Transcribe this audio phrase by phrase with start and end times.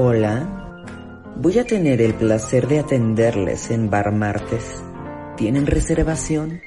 [0.00, 0.84] Hola,
[1.34, 4.80] voy a tener el placer de atenderles en Bar Martes.
[5.36, 6.60] ¿Tienen reservación?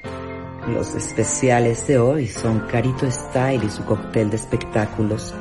[0.67, 5.33] Los especiales de hoy son Carito Style y su cóctel de espectáculos.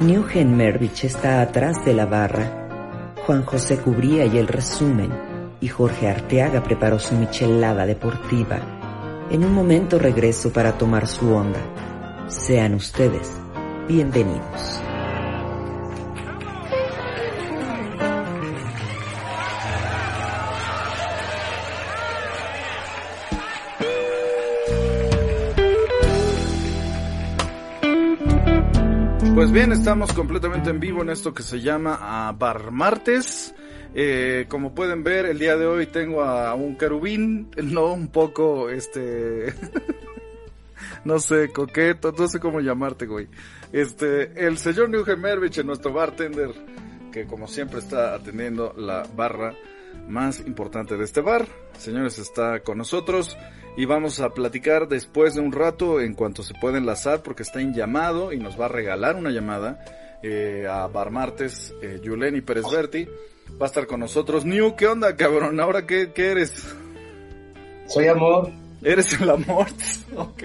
[0.00, 3.14] Newgen Mervich está atrás de la barra.
[3.26, 5.12] Juan José cubría y el resumen.
[5.60, 9.26] Y Jorge Arteaga preparó su michelada deportiva.
[9.30, 11.60] En un momento regreso para tomar su onda.
[12.28, 13.30] Sean ustedes
[13.86, 14.85] bienvenidos.
[29.66, 33.52] Bien, estamos completamente en vivo en esto que se llama Bar Martes.
[33.96, 38.70] Eh, como pueden ver, el día de hoy tengo a un querubín, no un poco,
[38.70, 39.52] este,
[41.04, 43.26] no sé, coqueto, no sé cómo llamarte, güey.
[43.72, 46.50] Este, el señor Mervich, nuestro bartender,
[47.10, 49.52] que como siempre está atendiendo la barra
[50.08, 51.44] más importante de este bar.
[51.76, 53.36] Señores, está con nosotros
[53.76, 57.60] y vamos a platicar después de un rato en cuanto se puede enlazar porque está
[57.60, 59.84] en llamado y nos va a regalar una llamada
[60.22, 63.06] eh, a Bar Martes, eh, Yuleni Pérez Berti.
[63.60, 64.44] Va a estar con nosotros.
[64.44, 65.60] New, ¿qué onda, cabrón?
[65.60, 66.74] ¿Ahora qué, qué eres?
[67.86, 68.50] Soy amor.
[68.82, 69.66] Eres el amor.
[70.16, 70.44] Ok.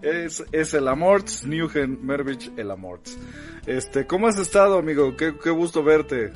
[0.00, 1.24] Es, es el amor.
[1.44, 3.00] Newgen Mervich el amor.
[3.66, 5.14] Este, ¿cómo has estado, amigo?
[5.16, 6.32] Qué, qué gusto verte.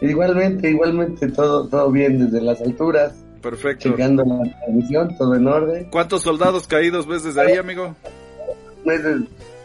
[0.00, 3.24] Igualmente, igualmente, todo, todo bien desde las alturas.
[3.42, 3.90] Perfecto.
[3.90, 5.88] Llegando la transmisión, todo en orden.
[5.90, 7.94] ¿Cuántos soldados caídos ves desde ahí, amigo?
[8.84, 9.00] Pues,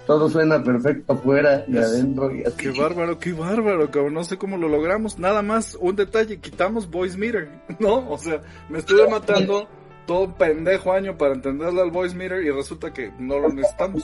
[0.06, 2.34] todo suena perfecto afuera y Es- adentro.
[2.36, 2.56] Y así.
[2.58, 4.14] Qué bárbaro, qué bárbaro, cabrón.
[4.14, 5.18] No sé cómo lo logramos.
[5.20, 7.50] Nada más, un detalle, quitamos voice meter.
[7.80, 9.68] No, o sea, me estuve matando
[10.06, 14.04] todo un pendejo año para entenderle al voice meter y resulta que no lo necesitamos.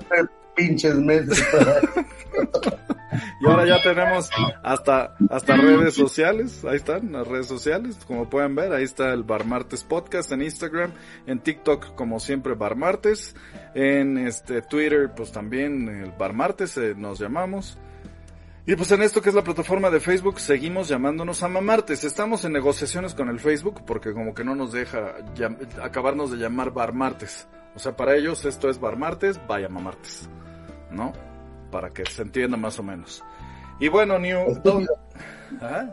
[0.54, 1.80] Pinches meses para...
[3.40, 4.30] Y ahora ya tenemos
[4.62, 6.64] hasta, hasta redes sociales.
[6.64, 7.98] Ahí están las redes sociales.
[8.06, 10.92] Como pueden ver, ahí está el Bar Martes Podcast en Instagram,
[11.26, 13.34] en TikTok, como siempre, Bar Martes.
[13.74, 17.78] En este Twitter, pues también el Bar Martes eh, nos llamamos.
[18.66, 22.04] Y pues en esto que es la plataforma de Facebook, seguimos llamándonos a Mamartes.
[22.04, 25.16] Estamos en negociaciones con el Facebook porque como que no nos deja
[25.82, 27.48] acabarnos de llamar Bar Martes.
[27.74, 30.28] O sea, para ellos esto es Bar Martes, vaya Mamartes.
[30.90, 31.12] ¿No?
[31.70, 33.22] Para que se entienda más o menos.
[33.78, 34.60] Y bueno, New...
[35.60, 35.86] ¿Ah?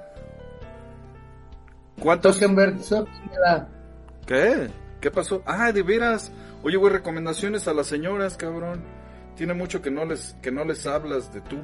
[2.00, 2.40] ¿Cuántos?
[4.26, 4.70] ¿Qué?
[5.02, 5.42] ¿Qué pasó?
[5.46, 6.32] Ah, de veras.
[6.64, 8.84] Oye, güey, recomendaciones a las señoras, cabrón.
[9.36, 11.58] Tiene mucho que no les, que no les hablas de tú.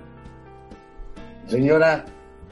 [1.47, 2.05] Señora,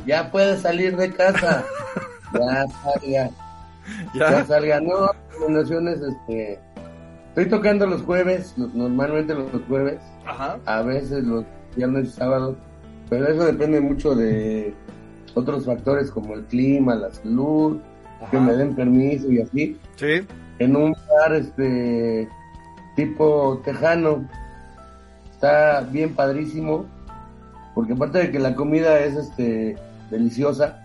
[0.05, 1.63] ya puede salir de casa.
[2.33, 3.29] ya salga.
[4.15, 4.45] Ya ¿Ya?
[4.45, 4.81] salga.
[4.81, 6.59] No, recomendaciones, este...
[7.29, 10.01] Estoy tocando los jueves, normalmente los jueves.
[10.31, 10.59] Ajá.
[10.65, 12.55] a veces los viernes y sábados,
[13.09, 14.73] pero eso depende mucho de
[15.33, 17.79] otros factores como el clima, la salud,
[18.29, 19.77] que me den permiso y así.
[19.95, 20.21] Sí.
[20.59, 22.29] En un bar este
[22.95, 24.27] tipo tejano
[25.31, 26.85] está bien padrísimo,
[27.73, 29.75] porque aparte de que la comida es este
[30.09, 30.77] deliciosa,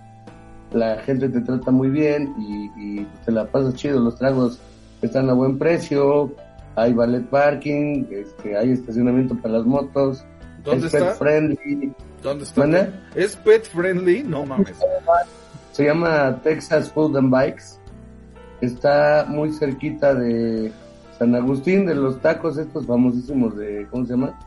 [0.73, 4.59] la gente te trata muy bien y, y te la pasas chido, los tragos
[5.03, 6.33] están a buen precio,
[6.77, 10.25] hay ballet parking, este, hay estacionamiento para las motos,
[10.65, 11.93] ¿Dónde es pet friendly,
[12.23, 12.89] ¿Dónde está?
[13.15, 14.23] ¿Es pet friendly?
[14.23, 14.77] No mames.
[15.73, 17.65] se llama Texas Food and Bikes,
[18.61, 20.73] está muy cerquita de
[21.19, 24.39] San Agustín, de los tacos estos famosísimos de, ¿cómo se llama?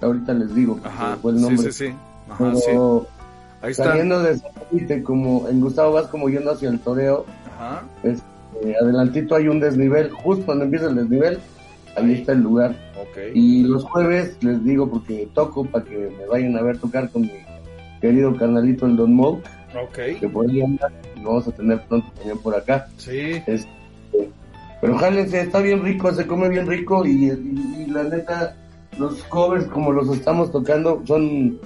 [0.00, 1.16] Ahorita les digo, Ajá.
[1.20, 1.72] fue el Sí, nombre.
[1.72, 1.94] sí, sí.
[2.30, 2.62] Ajá, sí.
[2.66, 3.06] Pero
[3.60, 3.84] Ahí está.
[3.84, 7.82] saliendo de Satélite, como en Gustavo vas como yendo hacia el toreo, Ajá.
[8.62, 11.38] Eh, adelantito hay un desnivel, justo cuando empieza el desnivel,
[11.96, 12.74] ahí está el lugar.
[13.34, 17.22] Y los jueves les digo porque toco para que me vayan a ver tocar con
[17.22, 17.32] mi
[18.00, 19.40] querido carnalito el Don Mo,
[19.82, 20.18] Ok.
[20.20, 22.86] que por ahí anda, y lo vamos a tener pronto también por acá.
[22.96, 23.42] Sí.
[23.46, 23.68] Este,
[24.80, 28.54] pero jálense, está bien rico, se come bien rico y, y- y la neta,
[28.98, 31.58] los covers como los estamos tocando son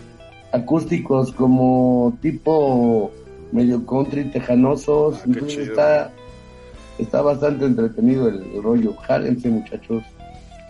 [0.53, 3.11] acústicos como tipo
[3.53, 5.71] medio country tejanosos, Ah, entonces chido.
[5.73, 6.11] está,
[7.03, 8.95] está bastante entretenido el, el rollo.
[8.97, 10.03] Jálense muchachos.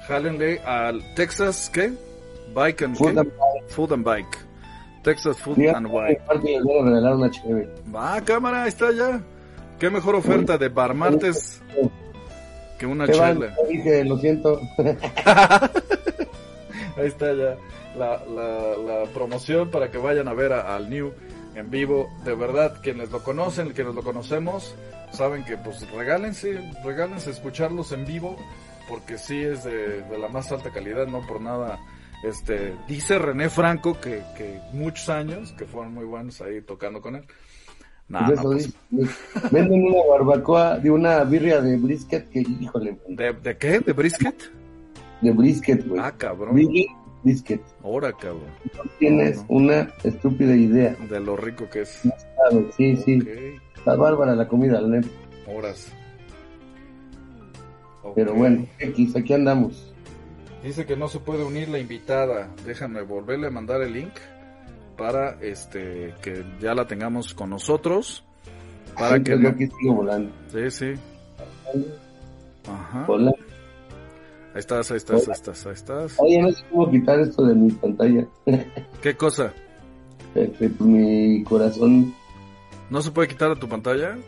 [0.07, 1.93] Jálenle al Texas, ¿qué?
[2.55, 3.21] Bike and, Food ¿qué?
[3.21, 3.31] and
[3.69, 4.39] Food and Bike.
[5.03, 6.21] Texas Food and Bike.
[6.85, 7.69] regalar una chévere.
[8.25, 9.21] Cámara, ahí está ya.
[9.79, 11.61] Qué mejor oferta de Bar Martes
[12.79, 13.55] que una chela.
[13.69, 14.61] dije, lo siento.
[16.97, 17.57] Ahí está ya
[17.97, 21.13] la, la, la promoción para que vayan a ver a- al New
[21.55, 22.11] en vivo.
[22.25, 24.75] De verdad, quienes lo conocen, quienes lo conocemos,
[25.13, 28.37] saben que pues regálense, regálense escucharlos en vivo,
[28.89, 31.79] porque sí es de, de la más alta calidad, no por nada
[32.25, 37.17] Este, dice René Franco que, que muchos años, que fueron muy buenos ahí tocando con
[37.17, 37.25] él.
[38.09, 38.75] Nah, Pues no, pues.
[39.51, 43.81] Venden una barbacoa de una birria de brisket que, híjole, ¿de, de qué?
[43.81, 44.35] ¿De brisket?
[45.23, 46.01] de brisket, güey.
[46.05, 46.55] Ah, cabrón.
[46.55, 46.87] Birria,
[47.23, 47.61] brisket.
[47.83, 48.43] Ahora, cabrón.
[48.77, 49.45] No tienes no.
[49.49, 50.97] una estúpida idea.
[51.09, 52.01] De lo rico que es.
[52.03, 53.19] Claro, Sí, sí.
[53.77, 55.09] Está bárbara la comida, la neta.
[55.49, 55.93] horas.
[58.15, 59.93] Pero bueno, X, aquí andamos.
[60.63, 62.51] Dice que no se puede unir la invitada.
[62.67, 64.13] Déjame volverle a mandar el link
[64.97, 68.25] para este que ya la tengamos con nosotros.
[68.97, 70.33] Para Sí, que pues no- yo aquí sigo volando.
[70.49, 70.93] Sí, sí.
[72.69, 73.05] Ajá.
[73.09, 73.33] Hola.
[74.55, 76.15] Ahí estás, ahí estás, ahí estás, ahí estás.
[76.19, 78.27] Oye, no sé cómo quitar esto de mi pantalla.
[79.03, 79.55] ¿Qué cosa?
[80.35, 82.15] Este, pues, mi corazón.
[82.91, 84.19] ¿No se puede quitar de tu pantalla?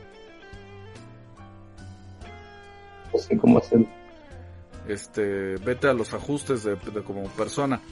[3.13, 3.87] No sé cómo hacerlo.
[4.89, 7.83] Este, vete a los ajustes de, de como persona.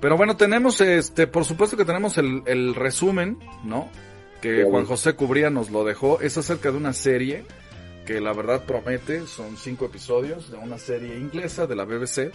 [0.00, 3.88] Pero bueno, tenemos este, por supuesto que tenemos el, el resumen, ¿no?
[4.40, 4.62] Que.
[4.62, 6.20] Juan José Cubría nos lo dejó.
[6.20, 7.44] Es acerca de una serie
[8.04, 9.26] que la verdad promete.
[9.26, 12.32] Son cinco episodios de una serie inglesa de la BBC.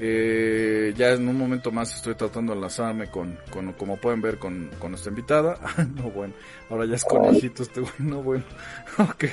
[0.00, 4.38] Eh, ya en un momento más estoy tratando de enlazarme con, con como pueden ver,
[4.38, 5.58] con, con nuestra invitada.
[5.76, 6.34] Ah, no, bueno,
[6.70, 8.44] ahora ya es conejito este güey, no, bueno.
[8.98, 9.24] Ok.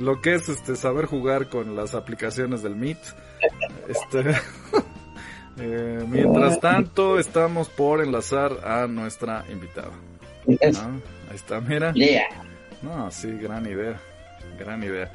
[0.00, 2.98] Lo que es este saber jugar con las aplicaciones del Meet.
[3.88, 4.30] Este,
[5.58, 9.92] eh, mientras tanto, estamos por enlazar a nuestra invitada.
[10.46, 10.56] ¿no?
[11.30, 11.92] Ahí está, mira.
[12.82, 14.00] No, sí, gran idea.
[14.60, 15.10] Gran idea.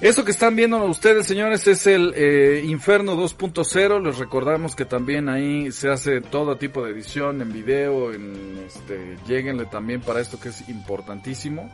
[0.00, 4.02] Eso que están viendo ustedes, señores, es el eh, Inferno 2.0.
[4.02, 8.12] Les recordamos que también ahí se hace todo tipo de edición en video.
[8.12, 11.70] En este, lleguenle también para esto que es importantísimo,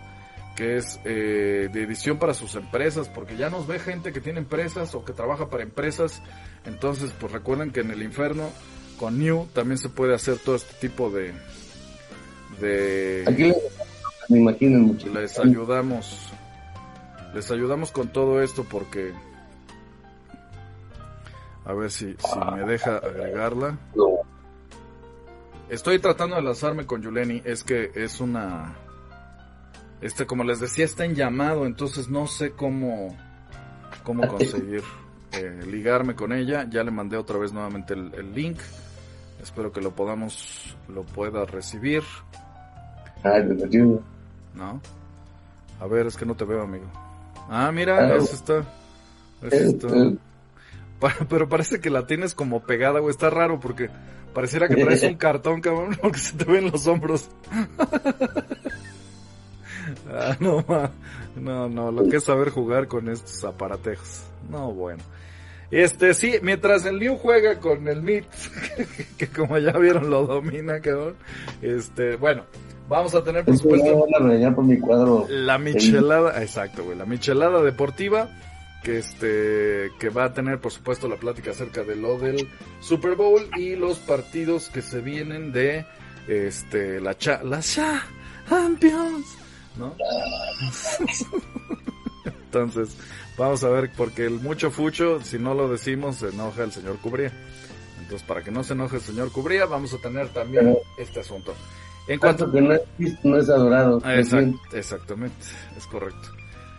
[0.54, 4.38] que es eh, de edición para sus empresas, porque ya nos ve gente que tiene
[4.38, 6.22] empresas o que trabaja para empresas.
[6.64, 8.50] Entonces, pues recuerden que en el Inferno
[9.00, 11.32] con New también se puede hacer todo este tipo de
[12.60, 13.56] de Aquí les
[14.28, 15.08] me imagino mucho.
[15.08, 16.31] les ayudamos
[17.34, 19.12] les ayudamos con todo esto porque
[21.64, 23.78] a ver si, si me deja agregarla
[25.68, 28.74] estoy tratando de lanzarme con Yuleni es que es una
[30.00, 33.16] este como les decía está en llamado entonces no sé cómo
[34.02, 34.82] cómo conseguir
[35.32, 38.58] eh, ligarme con ella ya le mandé otra vez nuevamente el, el link
[39.40, 42.02] espero que lo podamos lo pueda recibir.
[44.54, 44.80] ¿No?
[45.80, 46.84] A ver, es que no te veo, amigo.
[47.48, 48.64] Ah, mira, Ah, esa está.
[49.42, 49.88] esa está.
[49.88, 50.16] Eh,
[51.28, 53.10] Pero parece que la tienes como pegada, güey.
[53.10, 53.90] Está raro porque
[54.34, 57.28] pareciera que traes un cartón, cabrón, porque se te ven los hombros.
[60.10, 60.90] ah, no, ma.
[61.36, 64.22] No, no, lo que es saber jugar con estos aparatejos.
[64.50, 65.02] No, bueno.
[65.70, 68.26] Este, sí, mientras el New juega con el Meet,
[69.16, 71.14] que como ya vieron lo domina, cabrón.
[71.62, 72.44] Este, bueno,
[72.88, 75.26] vamos a tener por supuesto van a regañar por mi cuadro.
[75.28, 78.28] la michelada, exacto, güey, la michelada deportiva
[78.82, 82.48] que este que va a tener por supuesto la plática acerca de lo del
[82.80, 85.86] Super Bowl y los partidos que se vienen de
[86.26, 88.02] este la cha, la cha
[88.52, 89.26] Champions,
[89.76, 89.96] ¿no?
[92.24, 92.96] Entonces,
[93.38, 96.98] vamos a ver porque el mucho fucho, si no lo decimos, se enoja el señor
[96.98, 97.32] Cubría.
[97.98, 101.54] Entonces, para que no se enoje el señor Cubría, vamos a tener también este asunto.
[102.08, 104.00] En cuanto que no es visto, no es adorado.
[104.04, 105.36] Ah, exact- exactamente,
[105.76, 106.28] es correcto.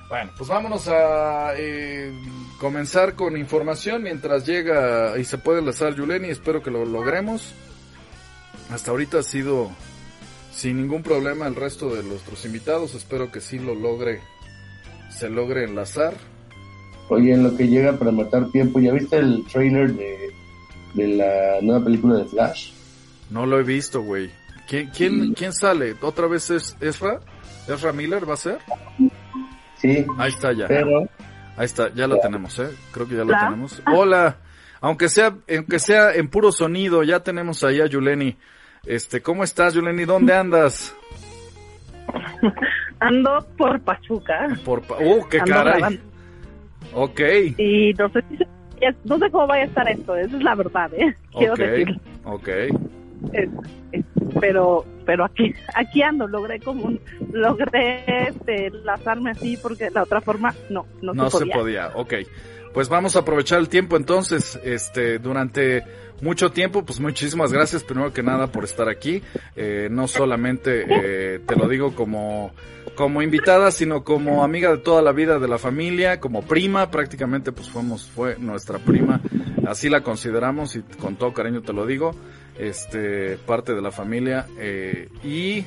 [0.09, 2.11] Bueno, pues vámonos a eh,
[2.59, 7.53] comenzar con información mientras llega y se puede enlazar Yuleni, espero que lo logremos.
[8.69, 9.71] Hasta ahorita ha sido
[10.53, 14.21] sin ningún problema el resto de nuestros invitados, espero que sí lo logre,
[15.09, 16.13] se logre enlazar.
[17.09, 20.17] Oye, en lo que llega para matar tiempo, ¿ya viste el trailer de,
[20.93, 22.71] de la nueva película de Flash?
[23.31, 24.29] No lo he visto, güey.
[24.67, 25.95] ¿Quién, quién, ¿Quién sale?
[26.01, 27.19] ¿Otra vez es Ezra?
[27.67, 28.57] ¿Ezra Miller va a ser?
[29.75, 30.67] Sí, Ahí está ya.
[30.67, 31.01] pero
[31.55, 32.69] Ahí está, ya la tenemos, ¿eh?
[32.91, 33.81] Creo que ya la tenemos.
[33.93, 34.37] Hola,
[34.81, 38.37] aunque sea, aunque sea en puro sonido, ya tenemos ahí a Yuleni.
[38.85, 40.05] Este, ¿cómo estás, Yuleni?
[40.05, 40.95] ¿Dónde andas?
[42.99, 44.47] Ando por Pachuca.
[44.65, 45.73] Por, pa- uh, qué Ando caray.
[45.79, 46.01] grabando.
[46.93, 47.19] Ok,
[47.57, 48.47] Y no sé si se-
[48.81, 51.15] ya- no sé cómo vaya a estar esto, esa es la verdad, ¿eh?
[51.31, 51.95] Quiero ok, decirlo.
[52.25, 52.47] ok.
[52.47, 53.49] Es-
[53.91, 54.05] es-
[54.39, 56.99] pero pero aquí aquí ando logré como un,
[57.31, 61.89] logré este, lanzarme así porque de la otra forma no no, No se se podía.
[61.89, 62.13] podía, ok.
[62.73, 65.83] Pues vamos a aprovechar el tiempo entonces, este, durante
[66.21, 69.21] mucho tiempo, pues muchísimas gracias primero que nada por estar aquí.
[69.55, 72.51] Eh, no solamente eh, te lo digo como,
[72.95, 77.51] como invitada, sino como amiga de toda la vida de la familia, como prima, prácticamente
[77.51, 79.21] pues fuimos, fue nuestra prima,
[79.67, 82.15] así la consideramos y con todo cariño te lo digo,
[82.57, 85.65] este, parte de la familia, eh, y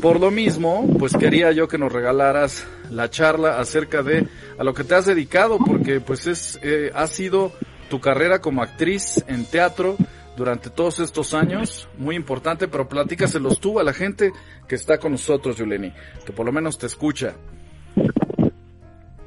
[0.00, 4.26] por lo mismo, pues quería yo que nos regalaras la charla acerca de
[4.58, 7.52] a lo que te has dedicado, porque pues es, eh, ha sido
[7.88, 9.96] tu carrera como actriz en teatro
[10.36, 14.32] durante todos estos años, muy importante, pero platícaselos tú a la gente
[14.66, 15.92] que está con nosotros, Yuleni,
[16.26, 17.34] que por lo menos te escucha.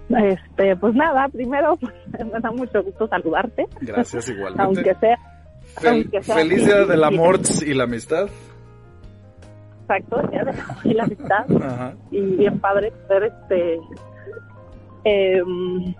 [0.09, 1.93] Este, pues nada, primero pues,
[2.33, 4.63] me da mucho gusto saludarte, Gracias igualmente.
[4.63, 5.17] aunque sea
[5.81, 8.27] Fel- feliz día del amor y la amistad.
[9.81, 10.53] exacto, ya de
[10.83, 11.93] y la amistad Ajá.
[12.11, 13.79] y bien padre ser este
[15.03, 15.93] em,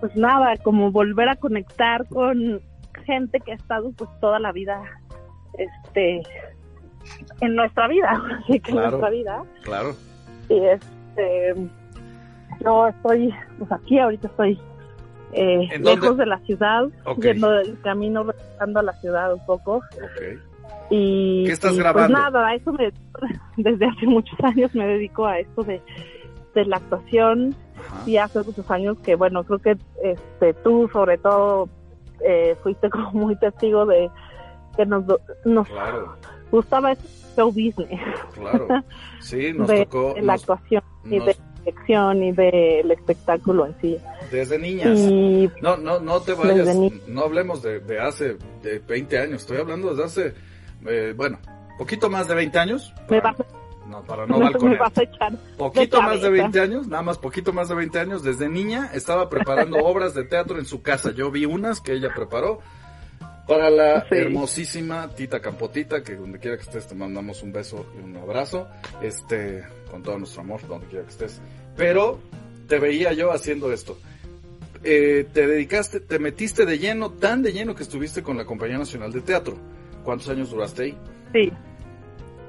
[0.00, 2.60] pues nada, como volver a conectar con
[3.04, 4.82] gente que ha estado pues toda la vida
[5.58, 6.22] este
[7.40, 8.10] en nuestra vida,
[8.42, 8.90] así que en Claro.
[8.92, 9.94] nuestra vida Claro.
[10.48, 11.54] y este
[12.64, 14.58] yo estoy pues aquí ahorita estoy
[15.34, 17.22] eh, lejos de la ciudad Ok.
[17.22, 19.82] yendo del camino regresando a la ciudad un poco
[20.90, 22.14] y ¿Qué estás y, grabando?
[22.14, 22.92] pues nada a eso me
[23.56, 25.80] desde hace muchos años me dedico a esto de,
[26.54, 28.02] de la actuación Ajá.
[28.08, 31.68] y hace muchos años que bueno creo que este tú sobre todo
[32.24, 34.10] eh, fuiste como muy testigo de
[34.76, 35.04] que nos
[35.44, 36.16] nos Claro,
[36.50, 38.00] gustaba ese show business
[38.34, 38.68] claro.
[39.20, 40.14] Sí, nos de, tocó.
[40.14, 43.96] de la nos- actuación y de dirección y del espectáculo en sí
[44.30, 44.98] desde niñas.
[44.98, 49.58] y No, no, no te vayas, no hablemos de, de hace de 20 años, estoy
[49.58, 50.34] hablando desde hace,
[50.86, 51.38] eh, bueno,
[51.78, 52.92] poquito más de 20 años.
[53.08, 53.36] me vas,
[53.86, 54.78] no, para no me, balconear.
[54.80, 56.42] vas a echar Poquito de más de cabeza.
[56.42, 60.24] 20 años, nada más poquito más de 20 años, desde niña estaba preparando obras de
[60.24, 61.12] teatro en su casa.
[61.12, 62.60] Yo vi unas que ella preparó
[63.46, 64.16] para la Sí.
[64.16, 68.68] hermosísima Tita Campotita, que donde quiera que estés te mandamos un beso y un abrazo,
[69.02, 71.40] este, con todo nuestro amor, donde quiera que estés.
[71.76, 72.20] Pero
[72.68, 73.98] te veía yo haciendo esto.
[74.82, 78.78] Eh, te dedicaste, te metiste de lleno, tan de lleno que estuviste con la Compañía
[78.78, 79.56] Nacional de Teatro.
[80.04, 80.98] ¿Cuántos años duraste ahí?
[81.32, 81.50] sí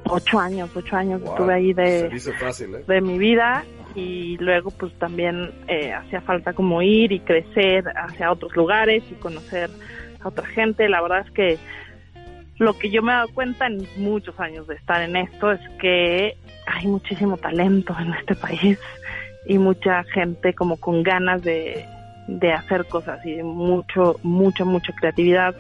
[0.08, 2.10] ocho años ocho años Wow, estuve ahí de
[2.40, 2.84] fácil, ¿eh?
[2.88, 8.32] de mi vida y luego pues también eh, hacía falta como ir y crecer hacia
[8.32, 9.70] otros lugares y conocer
[10.30, 10.90] otra gente.
[10.90, 11.58] La verdad es que
[12.58, 15.60] lo que yo me he dado cuenta en muchos años de estar en esto es
[15.80, 16.36] que
[16.68, 18.80] hay muchísimo talento en este país
[19.46, 21.86] y mucha gente como con ganas de,
[22.28, 25.56] de hacer cosas y mucho, mucha, mucha creatividad.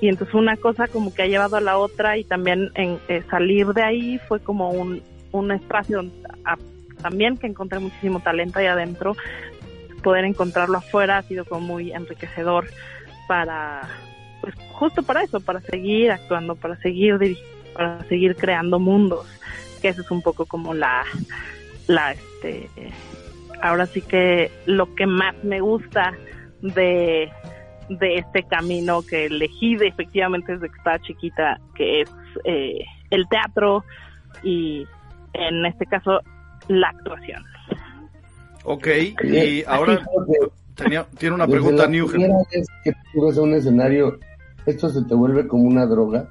[0.00, 3.22] Y entonces una cosa como que ha llevado a la otra y también en eh,
[3.28, 6.04] salir de ahí fue como un, un espacio
[6.44, 6.56] a-
[7.02, 9.16] también que encontré muchísimo talento ahí adentro.
[10.02, 12.68] Poder encontrarlo afuera ha sido como muy enriquecedor
[13.28, 13.82] para,
[14.40, 17.36] pues justo para eso, para seguir actuando, para seguir
[17.74, 19.26] para seguir creando mundos,
[19.80, 21.04] que eso es un poco como la,
[21.86, 22.68] la, este,
[23.62, 26.12] ahora sí que lo que más me gusta
[26.60, 27.30] de,
[27.88, 32.10] de este camino que elegí de, efectivamente desde que estaba chiquita, que es
[32.44, 33.84] eh, el teatro
[34.42, 34.84] y
[35.34, 36.20] en este caso
[36.66, 37.44] la actuación.
[38.64, 38.88] Ok,
[39.24, 40.02] y ahora
[40.78, 42.12] tenía, tiene una desde pregunta la Newgen.
[42.12, 44.18] primera vez que subes a un escenario,
[44.64, 46.28] ¿esto se te vuelve como una droga?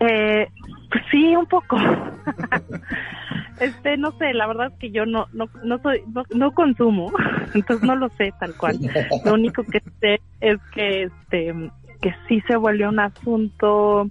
[0.00, 0.46] Eh,
[0.90, 1.76] pues sí, un poco.
[3.60, 7.10] este, no sé, la verdad es que yo no, no, no soy, no, no consumo,
[7.54, 8.78] entonces no lo sé tal cual.
[9.24, 11.54] Lo único que sé es que, este,
[12.00, 14.08] que sí se vuelve un asunto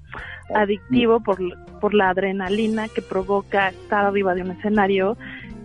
[0.53, 1.39] adictivo por,
[1.79, 5.17] por la adrenalina que provoca estar arriba de un escenario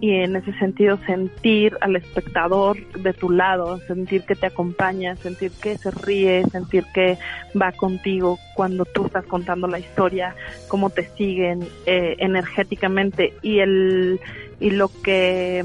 [0.03, 5.53] y en ese sentido sentir al espectador de tu lado, sentir que te acompaña, sentir
[5.53, 7.19] que se ríe, sentir que
[7.59, 10.35] va contigo cuando tú estás contando la historia,
[10.67, 13.33] cómo te siguen eh, energéticamente.
[13.43, 14.19] Y el
[14.59, 15.65] y lo que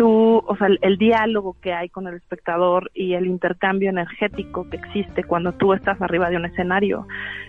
[0.00, 4.78] tú, o sea, el, diálogo que hay con el espectador y el intercambio energético que
[4.78, 7.06] existe cuando tú estás arriba de un escenario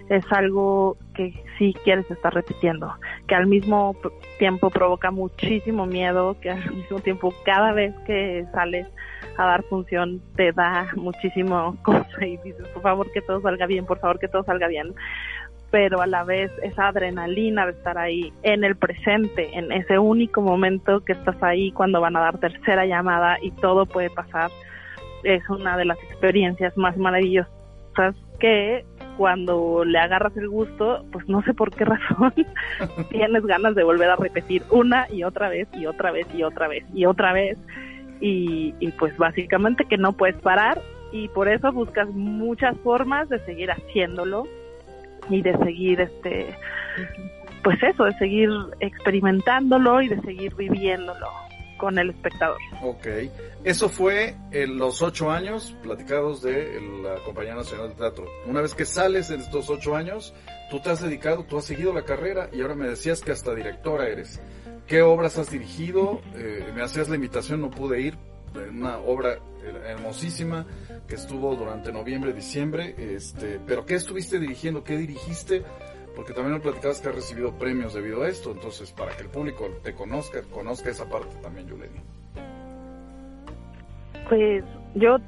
[0.10, 2.94] es algo que sí quieres estar repitiendo,
[3.26, 3.96] que al mismo
[4.38, 8.86] tiempo provoca muchísimo miedo, que al mismo tiempo cada vez que sales
[9.38, 13.86] a dar función te da muchísimo cosa y dices, por favor que todo salga bien,
[13.86, 14.94] por favor que todo salga bien
[15.72, 20.42] pero a la vez esa adrenalina de estar ahí en el presente, en ese único
[20.42, 24.52] momento que estás ahí cuando van a dar tercera llamada y todo puede pasar,
[25.24, 27.50] es una de las experiencias más maravillosas
[28.40, 28.84] que
[29.18, 32.34] cuando le agarras el gusto, pues no sé por qué razón
[33.10, 36.68] tienes ganas de volver a repetir una y otra vez y otra vez y otra
[36.68, 37.58] vez y otra vez.
[38.20, 43.40] Y, y pues básicamente que no puedes parar y por eso buscas muchas formas de
[43.46, 44.46] seguir haciéndolo
[45.30, 46.56] y de seguir este
[47.64, 48.50] pues eso, de seguir
[48.80, 51.28] experimentándolo y de seguir viviéndolo
[51.78, 52.60] con el espectador.
[52.84, 53.08] Ok,
[53.64, 58.26] eso fue en los ocho años platicados de la Compañía Nacional de Teatro.
[58.46, 60.34] Una vez que sales en estos ocho años,
[60.70, 63.56] tú te has dedicado, tú has seguido la carrera y ahora me decías que hasta
[63.56, 64.42] directora eres.
[64.86, 66.22] ¿Qué obras has dirigido?
[66.36, 68.16] Eh, me hacías la invitación, no pude ir.
[68.70, 69.40] Una obra
[69.88, 70.68] hermosísima
[71.12, 72.96] que estuvo durante noviembre, diciembre.
[72.98, 74.82] Este, pero ¿qué estuviste dirigiendo?
[74.86, 75.62] ¿Qué dirigiste?
[76.16, 79.30] porque también me platicabas que has recibido premios debido a esto, entonces para que el
[79.30, 82.02] público te conozca, conozca esa parte también, Yuleni.
[84.28, 84.64] Pues
[84.96, 85.20] yo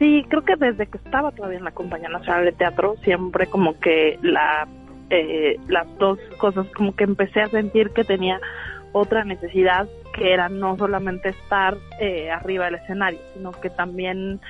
[0.00, 3.78] sí, creo que desde que estaba todavía en la Compañía Nacional de Teatro, siempre como
[3.78, 4.66] que la
[5.10, 8.40] eh, las dos cosas, como que empecé a sentir que tenía
[8.90, 14.40] otra necesidad que era no solamente estar eh, arriba del escenario, sino que también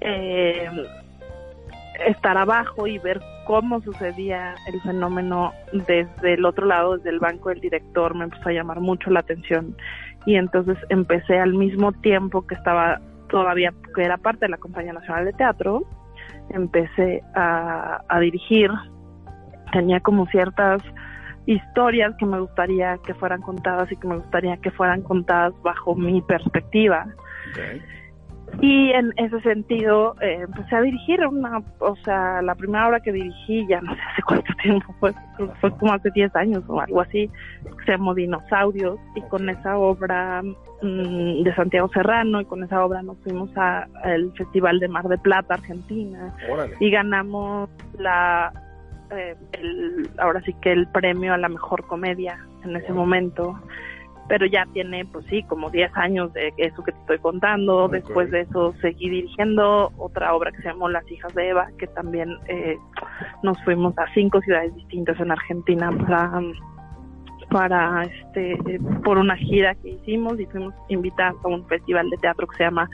[0.00, 0.68] eh,
[2.06, 7.48] estar abajo y ver cómo sucedía el fenómeno desde el otro lado, desde el banco
[7.48, 9.76] del director, me empezó a llamar mucho la atención.
[10.26, 14.92] Y entonces empecé al mismo tiempo que estaba todavía, que era parte de la Compañía
[14.92, 15.84] Nacional de Teatro,
[16.50, 18.70] empecé a, dirigir,
[19.72, 20.82] tenía como ciertas
[21.46, 25.94] historias que me gustaría que fueran contadas y que me gustaría que fueran contadas bajo
[25.94, 27.06] mi perspectiva.
[28.60, 33.12] Y en ese sentido eh, empecé a dirigir una, o sea, la primera obra que
[33.12, 35.12] dirigí, ya no sé hace cuánto tiempo, fue,
[35.60, 37.30] fue como hace 10 años o algo así,
[37.84, 43.02] se llamó Dinosaurios, y con esa obra mm, de Santiago Serrano, y con esa obra
[43.02, 46.34] nos fuimos al Festival de Mar de Plata, Argentina,
[46.80, 48.52] y ganamos la,
[49.12, 53.56] eh, el, ahora sí que el premio a la mejor comedia en ese momento
[54.28, 57.88] pero ya tiene, pues sí, como 10 años de eso que te estoy contando.
[57.88, 61.86] Después de eso seguí dirigiendo otra obra que se llamó Las hijas de Eva, que
[61.88, 62.76] también eh,
[63.42, 66.40] nos fuimos a cinco ciudades distintas en Argentina para
[67.50, 68.58] para este
[69.02, 72.64] por una gira que hicimos y fuimos invitados a un festival de teatro que se
[72.64, 72.90] llama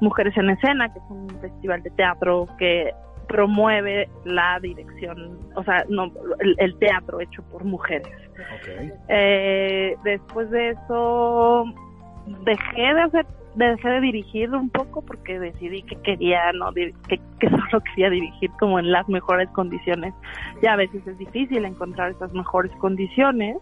[0.00, 2.92] Mujeres en Escena, que es un festival de teatro que
[3.28, 6.10] promueve la dirección, o sea, no,
[6.40, 8.08] el, teatro hecho por mujeres.
[9.08, 11.64] Eh, después de eso
[12.44, 16.92] dejé de hacer, dejé de dirigir un poco porque decidí que quería, no, que,
[17.38, 20.14] que solo quería dirigir como en las mejores condiciones.
[20.62, 23.58] Ya a veces es difícil encontrar esas mejores condiciones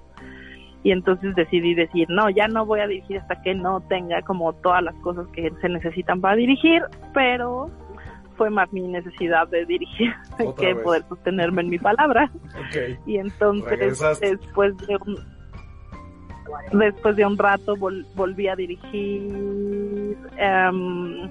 [0.83, 4.53] y entonces decidí decir, no, ya no voy a dirigir hasta que no tenga como
[4.53, 7.71] todas las cosas que se necesitan para dirigir, pero
[8.37, 10.15] fue más mi necesidad de dirigir
[10.59, 12.31] que poder sostenerme en mi palabra.
[13.07, 15.37] Y entonces después de un
[16.73, 21.29] después de un rato volví a dirigir em,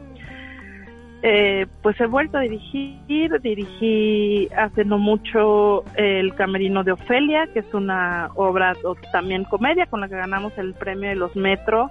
[1.21, 7.59] eh, pues he vuelto a dirigir dirigí hace no mucho el camerino de Ofelia que
[7.59, 8.73] es una obra
[9.13, 11.89] también comedia con la que ganamos el premio de los Metro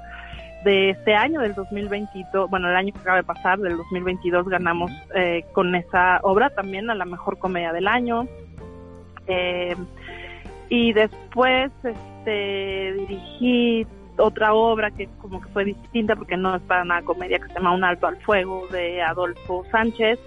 [0.65, 4.91] de este año, del 2022, bueno, el año que acaba de pasar, del 2022, ganamos
[5.15, 8.27] eh, con esa obra también a la mejor comedia del año.
[9.27, 9.77] Eh,
[10.71, 16.85] y después este, dirigí otra obra que como que fue distinta porque no es para
[16.85, 20.19] nada comedia, que se llama Un alto al fuego de Adolfo Sánchez.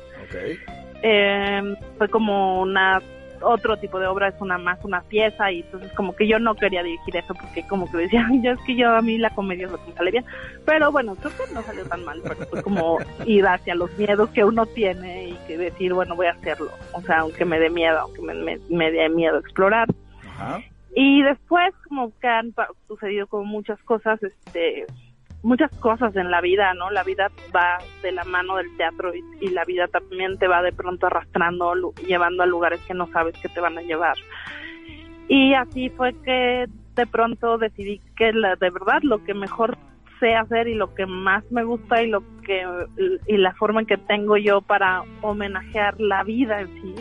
[1.01, 3.01] Eh, fue como una
[3.41, 6.55] otro tipo de obra es una más una pieza y entonces como que yo no
[6.55, 9.65] quería dirigir eso porque como que decía, yo es que yo a mí la comedia
[9.65, 10.25] es lo que me sale bien,
[10.65, 14.29] pero bueno, creo que no salió tan mal, pero fue como ir hacia los miedos
[14.31, 17.69] que uno tiene y que decir, bueno, voy a hacerlo, o sea, aunque me dé
[17.69, 19.87] miedo, aunque me, me, dé miedo explorar.
[20.95, 22.53] Y después como que han
[22.87, 24.85] sucedido como muchas cosas, este
[25.47, 26.91] muchas cosas en la vida, ¿no?
[26.91, 30.73] La vida va de la mano del teatro y, la vida también te va de
[30.73, 31.73] pronto arrastrando,
[32.05, 34.17] llevando a lugares que no sabes que te van a llevar.
[35.29, 39.77] Y así fue que de pronto decidí que la, de verdad lo que mejor
[40.19, 42.65] sé hacer y lo que más me gusta y lo que
[43.27, 46.95] y la forma en que tengo yo para homenajear la vida en sí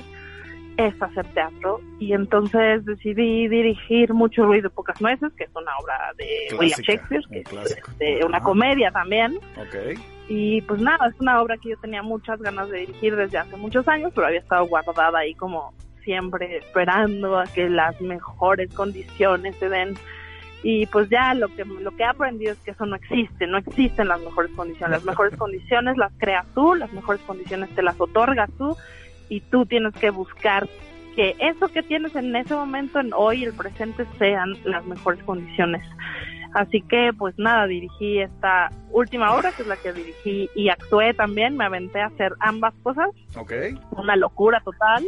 [0.76, 6.12] es hacer teatro y entonces decidí dirigir Mucho ruido pocas nueces, que es una obra
[6.16, 9.38] de William Shakespeare, que es una comedia también.
[10.28, 13.56] Y pues nada, es una obra que yo tenía muchas ganas de dirigir desde hace
[13.56, 19.56] muchos años, pero había estado guardada ahí como siempre esperando a que las mejores condiciones
[19.56, 19.94] se den.
[20.62, 23.58] Y pues ya lo que lo que he aprendido es que eso no existe, no
[23.58, 24.98] existen las mejores condiciones.
[24.98, 28.76] Las mejores condiciones las creas tú, las mejores condiciones te las otorgas tú
[29.28, 30.68] y tú tienes que buscar
[31.16, 35.82] que eso que tienes en ese momento, en hoy, el presente, sean las mejores condiciones.
[36.54, 41.12] Así que, pues nada, dirigí esta última obra, que es la que dirigí y actué
[41.14, 41.56] también.
[41.56, 43.10] Me aventé a hacer ambas cosas.
[43.36, 43.52] Ok.
[43.90, 45.04] Una locura total,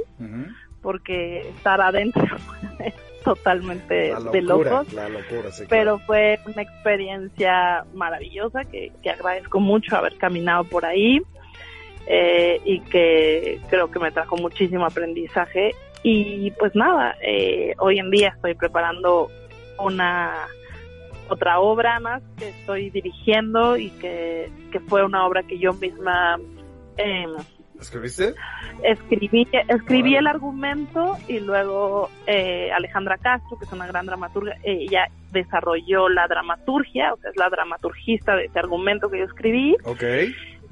[0.83, 2.37] porque estar adentro
[2.81, 4.93] es totalmente de locos.
[4.93, 10.85] la locura, sí, Pero fue una experiencia maravillosa que, que agradezco mucho haber caminado por
[10.85, 11.23] ahí
[12.07, 15.75] eh, y que creo que me trajo muchísimo aprendizaje.
[16.03, 19.31] Y pues nada, eh, hoy en día estoy preparando
[19.79, 20.47] una
[21.29, 26.39] otra obra más que estoy dirigiendo y que, que fue una obra que yo misma
[26.97, 27.59] eh, claro.
[27.81, 28.35] ¿Escribiste?
[28.83, 35.07] escribí escribí el argumento y luego eh, Alejandra Castro, que es una gran dramaturga, ella
[35.31, 40.03] desarrolló la dramaturgia, o sea, es la dramaturgista de ese argumento que yo escribí Ok.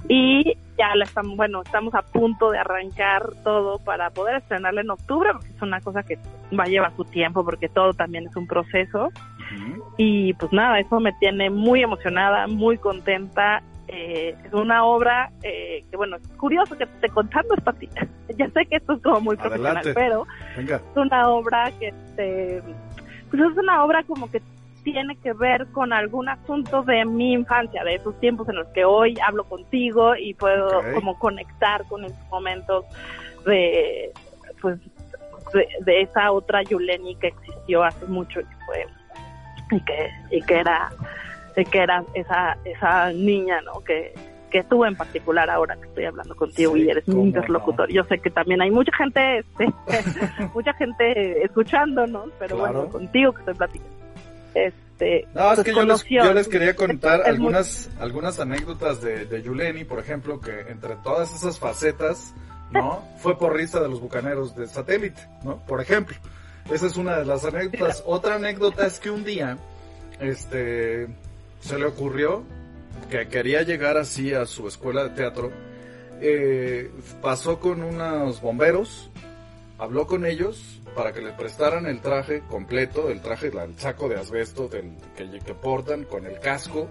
[0.08, 4.90] Y ya la estamos, bueno, estamos a punto de arrancar todo para poder estrenarla en
[4.90, 6.18] octubre, porque es una cosa que
[6.58, 9.10] va a llevar su tiempo, porque todo también es un proceso.
[9.96, 13.62] Y pues nada, eso me tiene muy emocionada, muy contenta.
[13.88, 17.88] Eh, es una obra eh, que, bueno, es curioso que te esté contando esta ti.
[18.36, 19.94] ya sé que esto es como muy profesional, Adelante.
[19.94, 20.76] pero Venga.
[20.76, 22.62] es una obra que, este,
[23.30, 24.42] pues es una obra como que
[24.92, 28.84] tiene que ver con algún asunto de mi infancia, de esos tiempos en los que
[28.84, 32.84] hoy hablo contigo y puedo como conectar con esos momentos
[33.44, 34.12] de,
[34.62, 34.78] pues,
[35.52, 38.86] de, de esa otra Yuleni que existió hace mucho y que fue,
[39.76, 40.88] y que, y que era,
[41.56, 43.80] y que era esa, esa niña, ¿no?
[43.80, 44.14] Que,
[44.52, 47.22] que tú en particular ahora que estoy hablando contigo Sí, y eres no.
[47.24, 47.90] interlocutor.
[47.90, 49.66] Yo sé que también hay mucha gente, este,
[50.54, 52.72] mucha gente escuchándonos, pero Claro.
[52.74, 53.96] bueno, contigo que estoy platicando.
[54.56, 59.26] Este, No, es que yo les, yo les quería contar muy- algunas, algunas anécdotas de,
[59.26, 62.32] de Yuleni, por ejemplo, que entre todas esas facetas,
[62.70, 63.04] ¿no?
[63.18, 65.58] Fue porrista de los bucaneros de satélite, ¿no?
[65.66, 66.16] Por ejemplo.
[66.70, 68.02] Esa es una de las anécdotas.
[68.06, 69.58] Otra anécdota es que un día,
[70.20, 71.06] este,
[71.60, 72.42] se le ocurrió
[73.10, 75.52] que quería llegar así a su escuela de teatro.
[76.20, 76.90] Eh,
[77.20, 79.10] pasó con unos bomberos,
[79.78, 84.16] habló con ellos para que le prestaran el traje completo, el traje, el saco de
[84.16, 86.88] asbesto del, que, que portan con el casco.